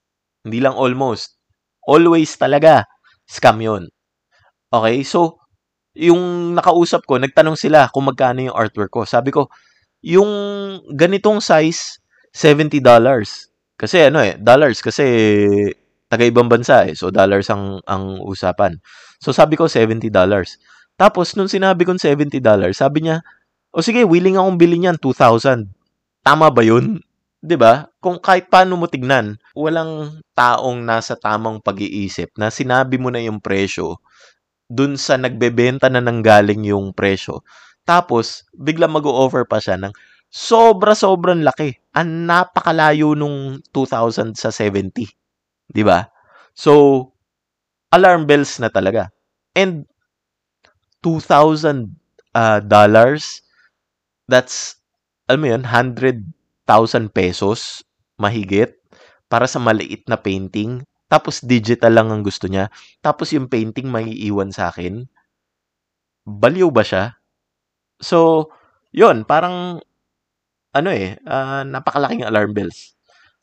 hindi 0.47 0.63
lang 0.63 0.75
almost, 0.75 1.35
always 1.83 2.31
talaga, 2.39 2.87
scam 3.27 3.59
yun. 3.59 3.83
Okay, 4.71 5.03
so, 5.03 5.38
yung 5.99 6.55
nakausap 6.55 7.03
ko, 7.03 7.19
nagtanong 7.19 7.59
sila 7.59 7.91
kung 7.91 8.07
magkano 8.07 8.47
yung 8.47 8.55
artwork 8.55 8.87
ko. 8.87 9.03
Sabi 9.03 9.35
ko, 9.35 9.51
yung 9.99 10.31
ganitong 10.95 11.43
size, 11.43 11.99
$70. 12.31 12.79
Kasi 13.75 14.07
ano 14.07 14.23
eh, 14.23 14.39
dollars 14.39 14.79
kasi 14.79 15.03
taga-ibang 16.07 16.47
bansa 16.47 16.87
eh. 16.87 16.95
So, 16.95 17.11
dollars 17.11 17.51
ang, 17.51 17.83
ang 17.83 18.23
usapan. 18.23 18.79
So, 19.19 19.35
sabi 19.35 19.59
ko, 19.59 19.67
$70. 19.67 20.09
Tapos, 20.95 21.35
nung 21.35 21.51
sinabi 21.51 21.83
kong 21.83 21.99
$70, 21.99 22.39
sabi 22.71 23.07
niya, 23.07 23.21
o 23.75 23.83
sige, 23.83 24.07
willing 24.07 24.39
akong 24.39 24.57
bilhin 24.57 24.89
yan, 24.89 24.97
2,000. 24.97 25.69
Tama 26.23 26.47
ba 26.49 26.63
yun? 26.63 26.99
'di 27.39 27.55
ba? 27.55 27.87
Kung 28.03 28.19
kahit 28.19 28.51
paano 28.51 28.75
mo 28.75 28.85
tignan, 28.91 29.39
walang 29.55 30.19
taong 30.35 30.83
nasa 30.83 31.15
tamang 31.15 31.63
pag-iisip 31.63 32.35
na 32.35 32.51
sinabi 32.51 32.99
mo 32.99 33.07
na 33.07 33.23
yung 33.23 33.39
presyo 33.39 33.99
dun 34.69 34.95
sa 34.95 35.17
nagbebenta 35.17 35.89
na 35.89 35.99
nanggaling 35.99 36.63
yung 36.69 36.93
presyo. 36.93 37.41
Tapos 37.83 38.45
bigla 38.53 38.85
mag-o-offer 38.85 39.49
pa 39.49 39.57
siya 39.57 39.81
ng 39.81 39.93
sobra-sobrang 40.29 41.41
laki. 41.41 41.73
Ang 41.97 42.29
napakalayo 42.29 43.17
nung 43.17 43.59
2,000 43.73 44.37
sa 44.37 44.53
70. 44.53 45.09
'Di 45.73 45.83
ba? 45.85 46.05
So, 46.53 47.05
alarm 47.93 48.25
bells 48.29 48.57
na 48.61 48.69
talaga. 48.69 49.09
And 49.57 49.85
$2,000 51.03 51.95
uh, 52.35 52.59
dollars, 52.63 53.41
that's, 54.27 54.77
alam 55.31 55.39
mo 55.41 55.47
yun, 55.55 55.63
100,000 55.63 56.27
pesos 57.13 57.81
mahigit 58.19 58.75
para 59.31 59.47
sa 59.47 59.57
maliit 59.63 60.03
na 60.11 60.19
painting. 60.19 60.83
Tapos 61.09 61.41
digital 61.41 61.91
lang 61.97 62.13
ang 62.13 62.21
gusto 62.21 62.45
niya. 62.47 62.69
Tapos 63.01 63.33
yung 63.33 63.49
painting 63.49 63.89
may 63.89 64.07
iwan 64.29 64.53
sa 64.53 64.69
akin. 64.69 65.09
Baliw 66.29 66.69
ba 66.69 66.85
siya? 66.85 67.17
So, 67.99 68.49
yun, 68.93 69.25
parang, 69.27 69.81
ano 70.75 70.89
eh, 70.93 71.17
uh, 71.25 71.65
napakalaking 71.65 72.25
alarm 72.25 72.53
bells. 72.53 72.95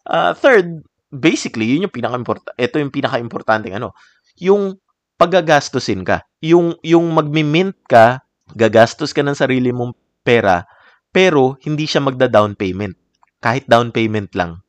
Uh, 0.07 0.33
third, 0.37 0.87
basically, 1.11 1.67
yun 1.69 1.89
yung 1.89 1.95
pinaka-importante. 1.95 2.55
Ito 2.59 2.79
yung 2.81 2.95
pinaka-importante 2.95 3.69
ano, 3.75 3.93
yung 4.39 4.79
paggagastusin 5.19 6.07
ka. 6.07 6.25
Yung, 6.45 6.79
yung 6.87 7.11
magmi-mint 7.13 7.77
ka, 7.91 8.23
gagastos 8.55 9.11
ka 9.11 9.27
ng 9.27 9.35
sarili 9.35 9.75
mong 9.75 9.97
pera, 10.23 10.67
pero 11.11 11.59
hindi 11.67 11.89
siya 11.89 12.05
magda-down 12.05 12.55
payment. 12.55 12.95
Kahit 13.43 13.67
down 13.71 13.91
payment 13.95 14.33
lang. 14.35 14.63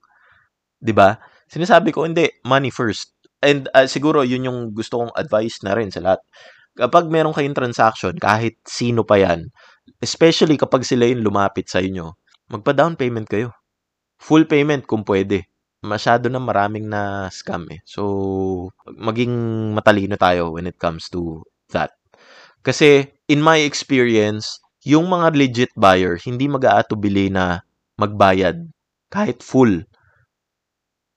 'Di 0.82 0.94
ba? 0.94 1.18
Sinasabi 1.48 1.96
ko, 1.96 2.04
hindi, 2.04 2.28
money 2.44 2.72
first. 2.72 3.16
And 3.40 3.70
uh, 3.72 3.86
siguro 3.86 4.26
yun 4.26 4.48
yung 4.48 4.60
gusto 4.74 5.00
kong 5.00 5.14
advice 5.16 5.62
na 5.64 5.78
rin 5.78 5.94
sa 5.94 6.02
lahat. 6.04 6.22
Kapag 6.78 7.10
meron 7.10 7.34
kayong 7.34 7.58
transaction, 7.58 8.14
kahit 8.18 8.60
sino 8.68 9.02
pa 9.02 9.18
yan, 9.18 9.50
especially 10.04 10.60
kapag 10.60 10.86
sila 10.86 11.10
yung 11.10 11.26
lumapit 11.26 11.70
sa 11.70 11.82
inyo, 11.82 12.14
magpa-down 12.54 12.94
payment 13.00 13.26
kayo. 13.26 13.54
Full 14.22 14.46
payment 14.50 14.86
kung 14.86 15.06
pwede 15.06 15.50
masyado 15.86 16.28
na 16.28 16.42
maraming 16.42 16.90
na 16.90 17.30
scam 17.30 17.66
eh. 17.70 17.82
So, 17.86 18.74
maging 18.90 19.34
matalino 19.78 20.18
tayo 20.18 20.54
when 20.58 20.66
it 20.66 20.78
comes 20.82 21.08
to 21.14 21.46
that. 21.72 21.94
Kasi, 22.66 23.14
in 23.30 23.40
my 23.40 23.62
experience, 23.62 24.60
yung 24.84 25.08
mga 25.08 25.34
legit 25.38 25.72
buyer, 25.78 26.18
hindi 26.20 26.50
mag-aatubili 26.50 27.30
na 27.32 27.62
magbayad 28.00 28.68
kahit 29.14 29.40
full. 29.42 29.86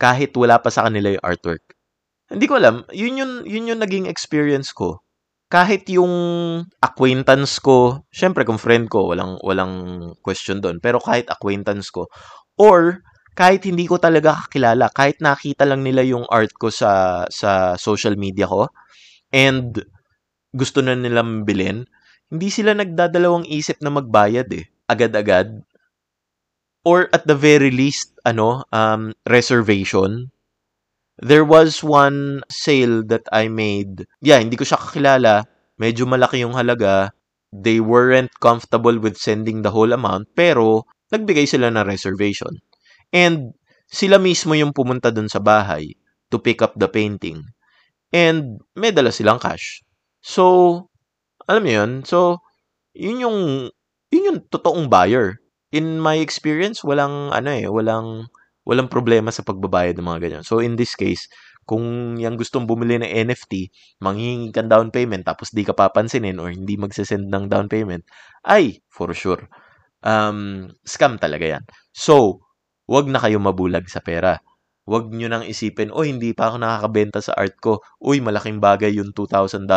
Kahit 0.00 0.32
wala 0.34 0.56
pa 0.58 0.72
sa 0.72 0.88
kanila 0.88 1.12
yung 1.12 1.24
artwork. 1.24 1.76
Hindi 2.32 2.46
ko 2.48 2.56
alam. 2.56 2.88
Yun 2.94 3.20
yun, 3.20 3.32
yun 3.44 3.68
yung 3.74 3.82
naging 3.84 4.06
experience 4.08 4.72
ko. 4.72 5.04
Kahit 5.50 5.84
yung 5.90 6.14
acquaintance 6.80 7.58
ko, 7.60 8.06
syempre 8.14 8.46
kung 8.46 8.56
friend 8.56 8.86
ko, 8.88 9.10
walang, 9.12 9.36
walang 9.42 9.74
question 10.24 10.62
doon. 10.62 10.78
Pero 10.78 11.02
kahit 11.02 11.26
acquaintance 11.28 11.90
ko, 11.90 12.06
or 12.56 13.02
kahit 13.34 13.66
hindi 13.66 13.86
ko 13.86 13.98
talaga 13.98 14.36
kakilala, 14.46 14.90
kahit 14.94 15.18
nakita 15.22 15.66
lang 15.66 15.82
nila 15.82 16.06
yung 16.06 16.26
art 16.30 16.54
ko 16.58 16.70
sa 16.70 17.24
sa 17.30 17.74
social 17.78 18.14
media 18.18 18.46
ko 18.46 18.68
and 19.32 19.80
gusto 20.54 20.82
na 20.82 20.98
nilang 20.98 21.46
bilhin, 21.46 21.86
hindi 22.30 22.48
sila 22.50 22.74
nagdadalawang 22.74 23.46
isip 23.46 23.78
na 23.82 23.90
magbayad 23.94 24.50
eh. 24.54 24.66
Agad-agad. 24.90 25.62
Or 26.84 27.12
at 27.12 27.28
the 27.28 27.36
very 27.36 27.70
least, 27.70 28.16
ano, 28.24 28.64
um, 28.72 29.12
reservation. 29.28 30.32
There 31.20 31.44
was 31.44 31.84
one 31.84 32.40
sale 32.48 33.04
that 33.12 33.28
I 33.28 33.52
made. 33.52 34.08
Yeah, 34.24 34.40
hindi 34.40 34.56
ko 34.56 34.64
siya 34.64 34.80
kakilala. 34.80 35.44
Medyo 35.76 36.08
malaki 36.08 36.40
yung 36.40 36.56
halaga. 36.56 37.12
They 37.52 37.80
weren't 37.84 38.32
comfortable 38.40 38.96
with 38.96 39.20
sending 39.20 39.60
the 39.60 39.74
whole 39.74 39.92
amount, 39.92 40.32
pero 40.32 40.88
nagbigay 41.12 41.44
sila 41.44 41.68
ng 41.68 41.84
reservation. 41.84 42.62
And 43.12 43.52
sila 43.90 44.16
mismo 44.22 44.54
yung 44.56 44.72
pumunta 44.72 45.10
dun 45.12 45.28
sa 45.28 45.42
bahay 45.42 45.98
to 46.30 46.38
pick 46.38 46.62
up 46.62 46.78
the 46.78 46.86
painting. 46.86 47.42
And 48.14 48.62
may 48.78 48.94
dala 48.94 49.10
silang 49.10 49.42
cash. 49.42 49.82
So, 50.22 50.86
alam 51.50 51.66
mo 51.66 51.70
yun? 51.74 51.90
So, 52.06 52.40
yun 52.94 53.18
yung, 53.20 53.38
yun 54.14 54.28
yung 54.30 54.40
totoong 54.46 54.86
buyer. 54.86 55.42
In 55.70 56.02
my 56.02 56.18
experience, 56.18 56.82
walang, 56.82 57.30
ano 57.30 57.50
eh, 57.54 57.70
walang, 57.70 58.26
walang 58.66 58.90
problema 58.90 59.30
sa 59.30 59.46
pagbabayad 59.46 59.94
ng 59.94 60.06
mga 60.06 60.20
ganyan. 60.26 60.42
So, 60.42 60.58
in 60.58 60.74
this 60.74 60.98
case, 60.98 61.30
kung 61.62 62.18
yung 62.18 62.34
gustong 62.34 62.66
bumili 62.66 62.98
ng 62.98 63.06
NFT, 63.06 63.70
manghihingi 64.02 64.50
kang 64.50 64.66
down 64.66 64.90
payment 64.90 65.22
tapos 65.22 65.54
di 65.54 65.62
ka 65.62 65.70
papansinin 65.70 66.42
or 66.42 66.50
hindi 66.50 66.74
magsasend 66.74 67.30
ng 67.30 67.46
down 67.46 67.70
payment, 67.70 68.02
ay, 68.42 68.82
for 68.90 69.14
sure, 69.14 69.46
um, 70.02 70.66
scam 70.82 71.22
talaga 71.22 71.58
yan. 71.58 71.64
So, 71.94 72.42
wag 72.90 73.06
na 73.06 73.22
kayo 73.22 73.38
mabulag 73.38 73.86
sa 73.86 74.02
pera. 74.02 74.42
Wag 74.90 75.14
nyo 75.14 75.30
nang 75.30 75.46
isipin, 75.46 75.94
oh, 75.94 76.02
hindi 76.02 76.34
pa 76.34 76.50
ako 76.50 76.56
nakakabenta 76.66 77.22
sa 77.22 77.38
art 77.38 77.54
ko. 77.62 77.78
Uy, 78.02 78.18
malaking 78.18 78.58
bagay 78.58 78.90
yung 78.98 79.14
$2,000. 79.14 79.70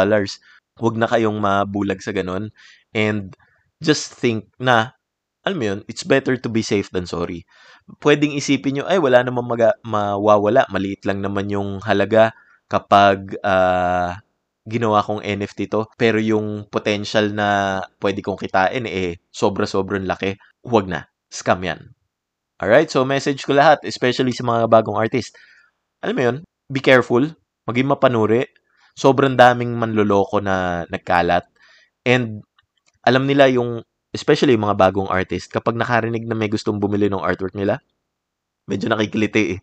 Wag 0.82 0.96
na 0.98 1.06
kayong 1.06 1.38
mabulag 1.38 2.02
sa 2.02 2.10
ganun. 2.10 2.50
And 2.98 3.38
just 3.78 4.18
think 4.18 4.50
na, 4.58 4.98
alam 5.44 5.58
mo 5.60 5.66
yun, 5.68 5.80
it's 5.92 6.08
better 6.08 6.40
to 6.40 6.48
be 6.48 6.64
safe 6.64 6.88
than 6.96 7.04
sorry. 7.04 7.44
Pwedeng 8.00 8.32
isipin 8.32 8.80
nyo, 8.80 8.86
ay, 8.88 8.96
wala 8.96 9.28
namang 9.28 9.44
maga- 9.44 9.80
mawawala. 9.84 10.64
Maliit 10.72 11.04
lang 11.04 11.20
naman 11.20 11.52
yung 11.52 11.84
halaga 11.84 12.32
kapag 12.72 13.36
uh, 13.44 14.16
ginawa 14.64 15.04
kong 15.04 15.20
NFT 15.20 15.68
to. 15.68 15.92
Pero 16.00 16.16
yung 16.24 16.72
potential 16.72 17.36
na 17.36 17.80
pwede 18.00 18.24
kong 18.24 18.40
kitain, 18.40 18.88
eh, 18.88 19.20
sobra-sobrang 19.36 20.08
laki. 20.08 20.40
Huwag 20.64 20.88
na. 20.88 21.12
Scam 21.28 21.60
yan. 21.60 21.92
Alright? 22.64 22.88
So, 22.88 23.04
message 23.04 23.44
ko 23.44 23.52
lahat, 23.52 23.84
especially 23.84 24.32
sa 24.32 24.48
mga 24.48 24.72
bagong 24.72 24.96
artist. 24.96 25.36
Alam 26.00 26.16
mo 26.16 26.24
yun, 26.24 26.38
be 26.72 26.80
careful, 26.80 27.24
maging 27.68 27.92
mapanuri. 27.92 28.48
Sobrang 28.96 29.36
daming 29.36 29.76
manloloko 29.76 30.40
na 30.40 30.88
nagkalat. 30.88 31.44
And, 32.08 32.48
alam 33.04 33.28
nila 33.28 33.52
yung, 33.52 33.84
especially 34.14 34.54
yung 34.54 34.70
mga 34.70 34.78
bagong 34.78 35.10
artist, 35.10 35.50
kapag 35.50 35.74
nakarinig 35.74 36.24
na 36.30 36.38
may 36.38 36.48
gustong 36.48 36.78
bumili 36.78 37.10
ng 37.10 37.20
artwork 37.20 37.58
nila, 37.58 37.82
medyo 38.70 38.88
nakikiliti 38.88 39.58
eh. 39.58 39.60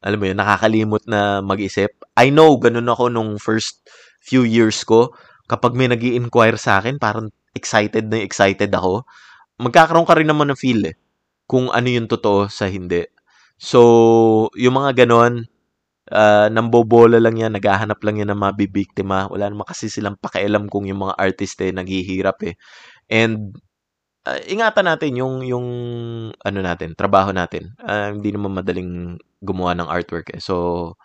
Alam 0.00 0.18
mo 0.18 0.26
yun, 0.32 0.38
nakakalimot 0.40 1.04
na 1.04 1.44
mag-isip. 1.44 1.92
I 2.16 2.32
know, 2.32 2.56
ganun 2.56 2.88
ako 2.88 3.12
nung 3.12 3.36
first 3.36 3.84
few 4.24 4.48
years 4.48 4.80
ko. 4.82 5.12
Kapag 5.44 5.76
may 5.76 5.92
nag 5.92 6.00
inquire 6.00 6.56
sa 6.56 6.80
akin, 6.80 6.96
parang 6.96 7.28
excited 7.52 8.08
na 8.08 8.24
excited 8.24 8.72
ako. 8.72 9.04
Magkakaroon 9.60 10.08
ka 10.08 10.16
rin 10.16 10.32
naman 10.32 10.48
ng 10.48 10.58
feel 10.58 10.80
eh 10.88 10.96
kung 11.50 11.68
ano 11.68 11.88
yung 11.90 12.06
totoo 12.06 12.46
sa 12.46 12.70
hindi. 12.70 13.02
So, 13.60 14.48
yung 14.56 14.78
mga 14.80 15.04
ganon, 15.04 15.50
uh, 16.14 16.46
nambobola 16.46 17.18
lang 17.18 17.42
yan, 17.42 17.52
naghahanap 17.58 17.98
lang 18.06 18.22
yan 18.22 18.30
ng 18.30 18.40
mabibiktima. 18.40 19.26
Wala 19.26 19.50
naman 19.50 19.66
kasi 19.66 19.90
silang 19.90 20.14
pakialam 20.14 20.70
kung 20.70 20.86
yung 20.86 21.04
mga 21.04 21.18
artist 21.18 21.58
eh, 21.60 21.74
naghihirap 21.74 22.38
eh. 22.46 22.54
And, 23.10 23.58
uh, 24.26 24.40
ingatan 24.48 24.86
natin 24.88 25.12
yung, 25.16 25.34
yung, 25.46 25.66
ano 26.32 26.58
natin, 26.60 26.92
trabaho 26.96 27.32
natin. 27.32 27.72
Uh, 27.80 28.12
hindi 28.12 28.34
naman 28.34 28.56
madaling 28.56 29.16
gumawa 29.40 29.72
ng 29.76 29.88
artwork 29.88 30.32
eh. 30.34 30.40
So, 30.42 30.96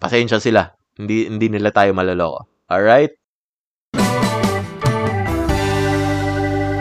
pasensya 0.00 0.42
sila. 0.42 0.74
Hindi, 0.98 1.30
hindi 1.30 1.46
nila 1.48 1.70
tayo 1.72 1.94
malaloko. 1.94 2.44
Alright? 2.68 3.14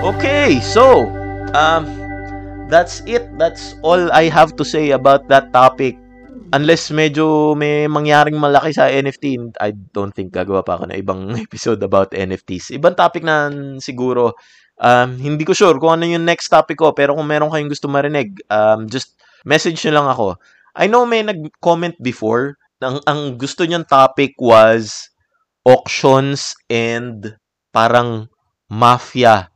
Okay, 0.08 0.63
so, 0.63 1.04
um, 1.52 1.84
that's 2.71 3.04
it. 3.04 3.28
That's 3.36 3.76
all 3.84 4.08
I 4.15 4.32
have 4.32 4.56
to 4.56 4.63
say 4.63 4.95
about 4.95 5.28
that 5.28 5.52
topic. 5.52 6.00
Unless 6.56 6.95
medyo 6.95 7.60
may 7.60 7.91
mangyaring 7.91 8.39
malaki 8.39 8.71
sa 8.71 8.88
NFT, 8.88 9.52
I 9.60 9.76
don't 9.91 10.15
think 10.15 10.32
gagawa 10.32 10.63
pa 10.63 10.80
ako 10.80 10.88
ng 10.88 11.00
ibang 11.04 11.36
episode 11.45 11.84
about 11.84 12.15
NFTs. 12.15 12.71
Ibang 12.71 12.95
topic 12.95 13.28
na 13.28 13.52
siguro. 13.84 14.32
Um, 14.78 15.18
hindi 15.18 15.42
ko 15.42 15.58
sure 15.58 15.78
kung 15.82 15.98
ano 15.98 16.06
yung 16.06 16.26
next 16.26 16.54
topic 16.54 16.78
ko, 16.78 16.94
pero 16.94 17.18
kung 17.18 17.26
meron 17.26 17.50
kayong 17.50 17.72
gusto 17.72 17.90
marinig, 17.90 18.38
um, 18.54 18.86
just 18.86 19.18
message 19.42 19.82
nyo 19.86 19.94
lang 20.02 20.08
ako. 20.10 20.28
I 20.78 20.86
know 20.86 21.10
may 21.10 21.26
nag-comment 21.26 21.98
before, 22.02 22.62
ang, 22.82 23.02
ang 23.10 23.42
gusto 23.42 23.66
niyang 23.66 23.90
topic 23.90 24.38
was 24.38 25.10
auctions 25.66 26.54
and 26.70 27.34
parang 27.74 28.30
mafia 28.70 29.50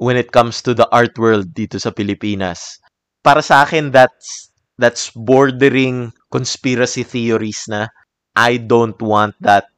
when 0.00 0.16
it 0.16 0.32
comes 0.32 0.60
to 0.60 0.76
the 0.76 0.88
art 0.92 1.16
world 1.16 1.52
dito 1.56 1.80
sa 1.80 1.92
Pilipinas. 1.92 2.76
Para 3.24 3.40
sa 3.40 3.64
akin, 3.64 3.92
that's, 3.92 4.52
that's 4.76 5.12
bordering 5.12 6.12
conspiracy 6.32 7.04
theories 7.04 7.64
na. 7.68 7.88
I 8.36 8.62
don't 8.62 8.96
want 9.02 9.34
that 9.42 9.68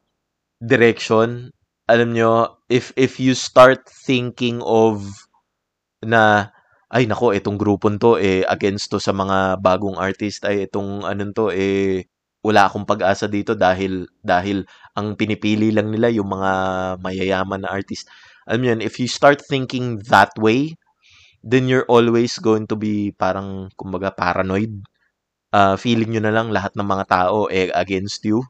direction. 0.60 1.50
Alam 1.90 2.14
nyo, 2.14 2.61
if, 2.72 2.96
if 2.96 3.20
you 3.20 3.36
start 3.36 3.84
thinking 3.86 4.64
of 4.64 5.04
na 6.00 6.50
ay 6.92 7.04
nako 7.04 7.36
itong 7.36 7.60
grupon 7.60 8.00
to 8.00 8.16
eh 8.16 8.44
against 8.48 8.88
to 8.92 9.00
sa 9.00 9.12
mga 9.12 9.60
bagong 9.60 9.96
artist 10.00 10.44
ay 10.48 10.68
itong 10.68 11.04
anong 11.04 11.32
to 11.36 11.48
eh 11.52 12.08
wala 12.42 12.66
akong 12.66 12.88
pag-asa 12.88 13.30
dito 13.30 13.54
dahil 13.54 14.08
dahil 14.20 14.66
ang 14.98 15.14
pinipili 15.14 15.70
lang 15.70 15.88
nila 15.92 16.10
yung 16.10 16.28
mga 16.32 16.52
mayayaman 17.00 17.64
na 17.64 17.72
artist 17.72 18.10
alam 18.46 18.62
yun, 18.66 18.80
if 18.82 18.98
you 18.98 19.06
start 19.06 19.38
thinking 19.38 20.02
that 20.10 20.34
way, 20.34 20.74
then 21.46 21.70
you're 21.70 21.86
always 21.86 22.38
going 22.42 22.66
to 22.66 22.74
be 22.74 23.14
parang, 23.14 23.70
kumbaga, 23.78 24.10
paranoid. 24.10 24.82
Uh, 25.52 25.76
feeling 25.76 26.16
nyo 26.16 26.22
na 26.24 26.32
lang 26.34 26.48
lahat 26.48 26.72
ng 26.74 26.88
mga 26.88 27.04
tao 27.06 27.46
eh 27.52 27.68
against 27.76 28.24
you. 28.24 28.42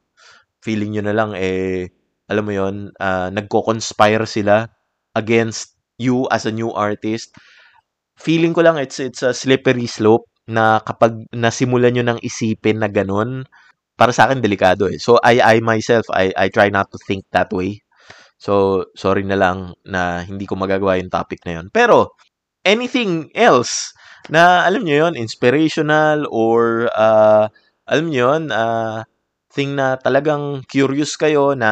Feeling 0.62 0.96
nyo 0.96 1.02
na 1.04 1.14
lang 1.16 1.30
eh, 1.37 1.90
alam 2.33 2.49
mo 2.49 2.53
yon 2.57 2.77
uh, 2.97 3.29
nagko-conspire 3.29 4.25
sila 4.25 4.73
against 5.12 5.77
you 6.01 6.25
as 6.33 6.49
a 6.49 6.53
new 6.55 6.73
artist. 6.73 7.37
Feeling 8.16 8.57
ko 8.57 8.64
lang 8.64 8.81
it's 8.81 8.97
it's 8.97 9.21
a 9.21 9.37
slippery 9.37 9.85
slope 9.85 10.25
na 10.49 10.81
kapag 10.81 11.29
nasimulan 11.37 11.92
nyo 11.92 12.05
nang 12.09 12.21
isipin 12.25 12.81
na 12.81 12.88
ganun, 12.88 13.45
para 14.01 14.11
sa 14.16 14.27
akin 14.27 14.40
delikado 14.40 14.88
eh. 14.88 14.97
So 14.97 15.21
I 15.21 15.38
I 15.38 15.57
myself 15.61 16.09
I 16.09 16.33
I 16.35 16.49
try 16.49 16.73
not 16.73 16.88
to 16.90 16.99
think 17.05 17.29
that 17.37 17.53
way. 17.53 17.85
So, 18.42 18.90
sorry 18.99 19.23
na 19.23 19.38
lang 19.38 19.79
na 19.87 20.27
hindi 20.27 20.51
ko 20.51 20.59
magagawa 20.59 20.99
yung 20.99 21.14
topic 21.14 21.47
na 21.47 21.62
yun. 21.62 21.71
Pero, 21.71 22.18
anything 22.66 23.31
else 23.38 23.95
na, 24.35 24.66
alam 24.66 24.83
nyo 24.83 25.07
yon 25.07 25.14
inspirational 25.14 26.27
or, 26.27 26.90
uh, 26.90 27.47
alam 27.87 28.11
nyo 28.11 28.35
yun, 28.35 28.51
uh, 28.51 29.07
thing 29.53 29.77
na 29.77 30.01
talagang 30.01 30.65
curious 30.67 31.15
kayo 31.21 31.53
na 31.53 31.71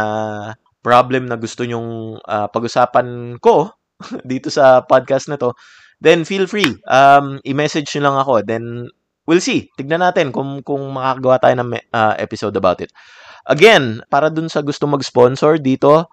problem 0.81 1.29
na 1.29 1.37
gusto 1.37 1.64
nyong 1.64 2.21
uh, 2.21 2.49
pag-usapan 2.49 3.37
ko 3.40 3.73
dito 4.31 4.49
sa 4.49 4.85
podcast 4.85 5.29
na 5.29 5.37
to, 5.37 5.53
then 6.01 6.25
feel 6.25 6.49
free. 6.49 6.77
Um, 6.88 7.40
i-message 7.45 7.93
nyo 7.97 8.03
lang 8.09 8.16
ako. 8.21 8.35
Then, 8.45 8.64
we'll 9.28 9.45
see. 9.45 9.68
Tignan 9.76 10.01
natin 10.01 10.33
kung, 10.33 10.64
kung 10.64 10.81
makakagawa 10.97 11.37
tayo 11.41 11.55
ng 11.61 11.70
uh, 11.93 12.14
episode 12.16 12.57
about 12.57 12.81
it. 12.81 12.91
Again, 13.49 14.05
para 14.09 14.33
dun 14.33 14.49
sa 14.49 14.64
gusto 14.64 14.89
mag-sponsor 14.89 15.61
dito, 15.61 16.09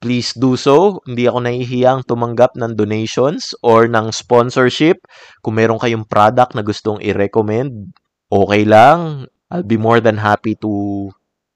please 0.00 0.32
do 0.36 0.56
so. 0.56 1.00
Hindi 1.04 1.28
ako 1.28 1.38
nahihiyang 1.44 2.00
tumanggap 2.08 2.56
ng 2.56 2.76
donations 2.76 3.52
or 3.64 3.88
ng 3.88 4.12
sponsorship. 4.12 5.04
Kung 5.40 5.56
meron 5.60 5.80
kayong 5.80 6.08
product 6.08 6.56
na 6.56 6.64
gustong 6.64 7.00
i-recommend, 7.04 7.92
okay 8.32 8.64
lang. 8.64 9.28
I'll 9.50 9.66
be 9.66 9.78
more 9.78 10.02
than 10.02 10.18
happy 10.18 10.58
to 10.62 11.10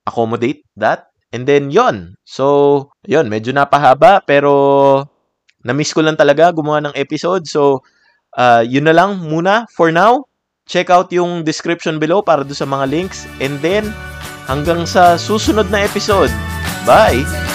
accommodate 0.07 0.67
that. 0.79 1.11
And 1.31 1.47
then, 1.47 1.71
yon 1.71 2.19
So, 2.27 2.91
yon 3.07 3.31
medyo 3.31 3.55
napahaba, 3.55 4.23
pero 4.27 5.07
na-miss 5.63 5.95
ko 5.95 6.03
lang 6.03 6.19
talaga 6.19 6.51
gumawa 6.51 6.83
ng 6.91 6.95
episode. 6.99 7.47
So, 7.47 7.87
uh, 8.35 8.63
yun 8.67 8.87
na 8.87 8.95
lang 8.95 9.23
muna 9.27 9.67
for 9.75 9.95
now. 9.95 10.27
Check 10.71 10.91
out 10.91 11.11
yung 11.11 11.43
description 11.43 11.99
below 11.99 12.23
para 12.23 12.47
do 12.47 12.55
sa 12.55 12.67
mga 12.67 12.87
links. 12.91 13.27
And 13.43 13.59
then, 13.63 13.91
hanggang 14.47 14.87
sa 14.87 15.19
susunod 15.19 15.71
na 15.71 15.83
episode. 15.87 16.31
Bye! 16.87 17.50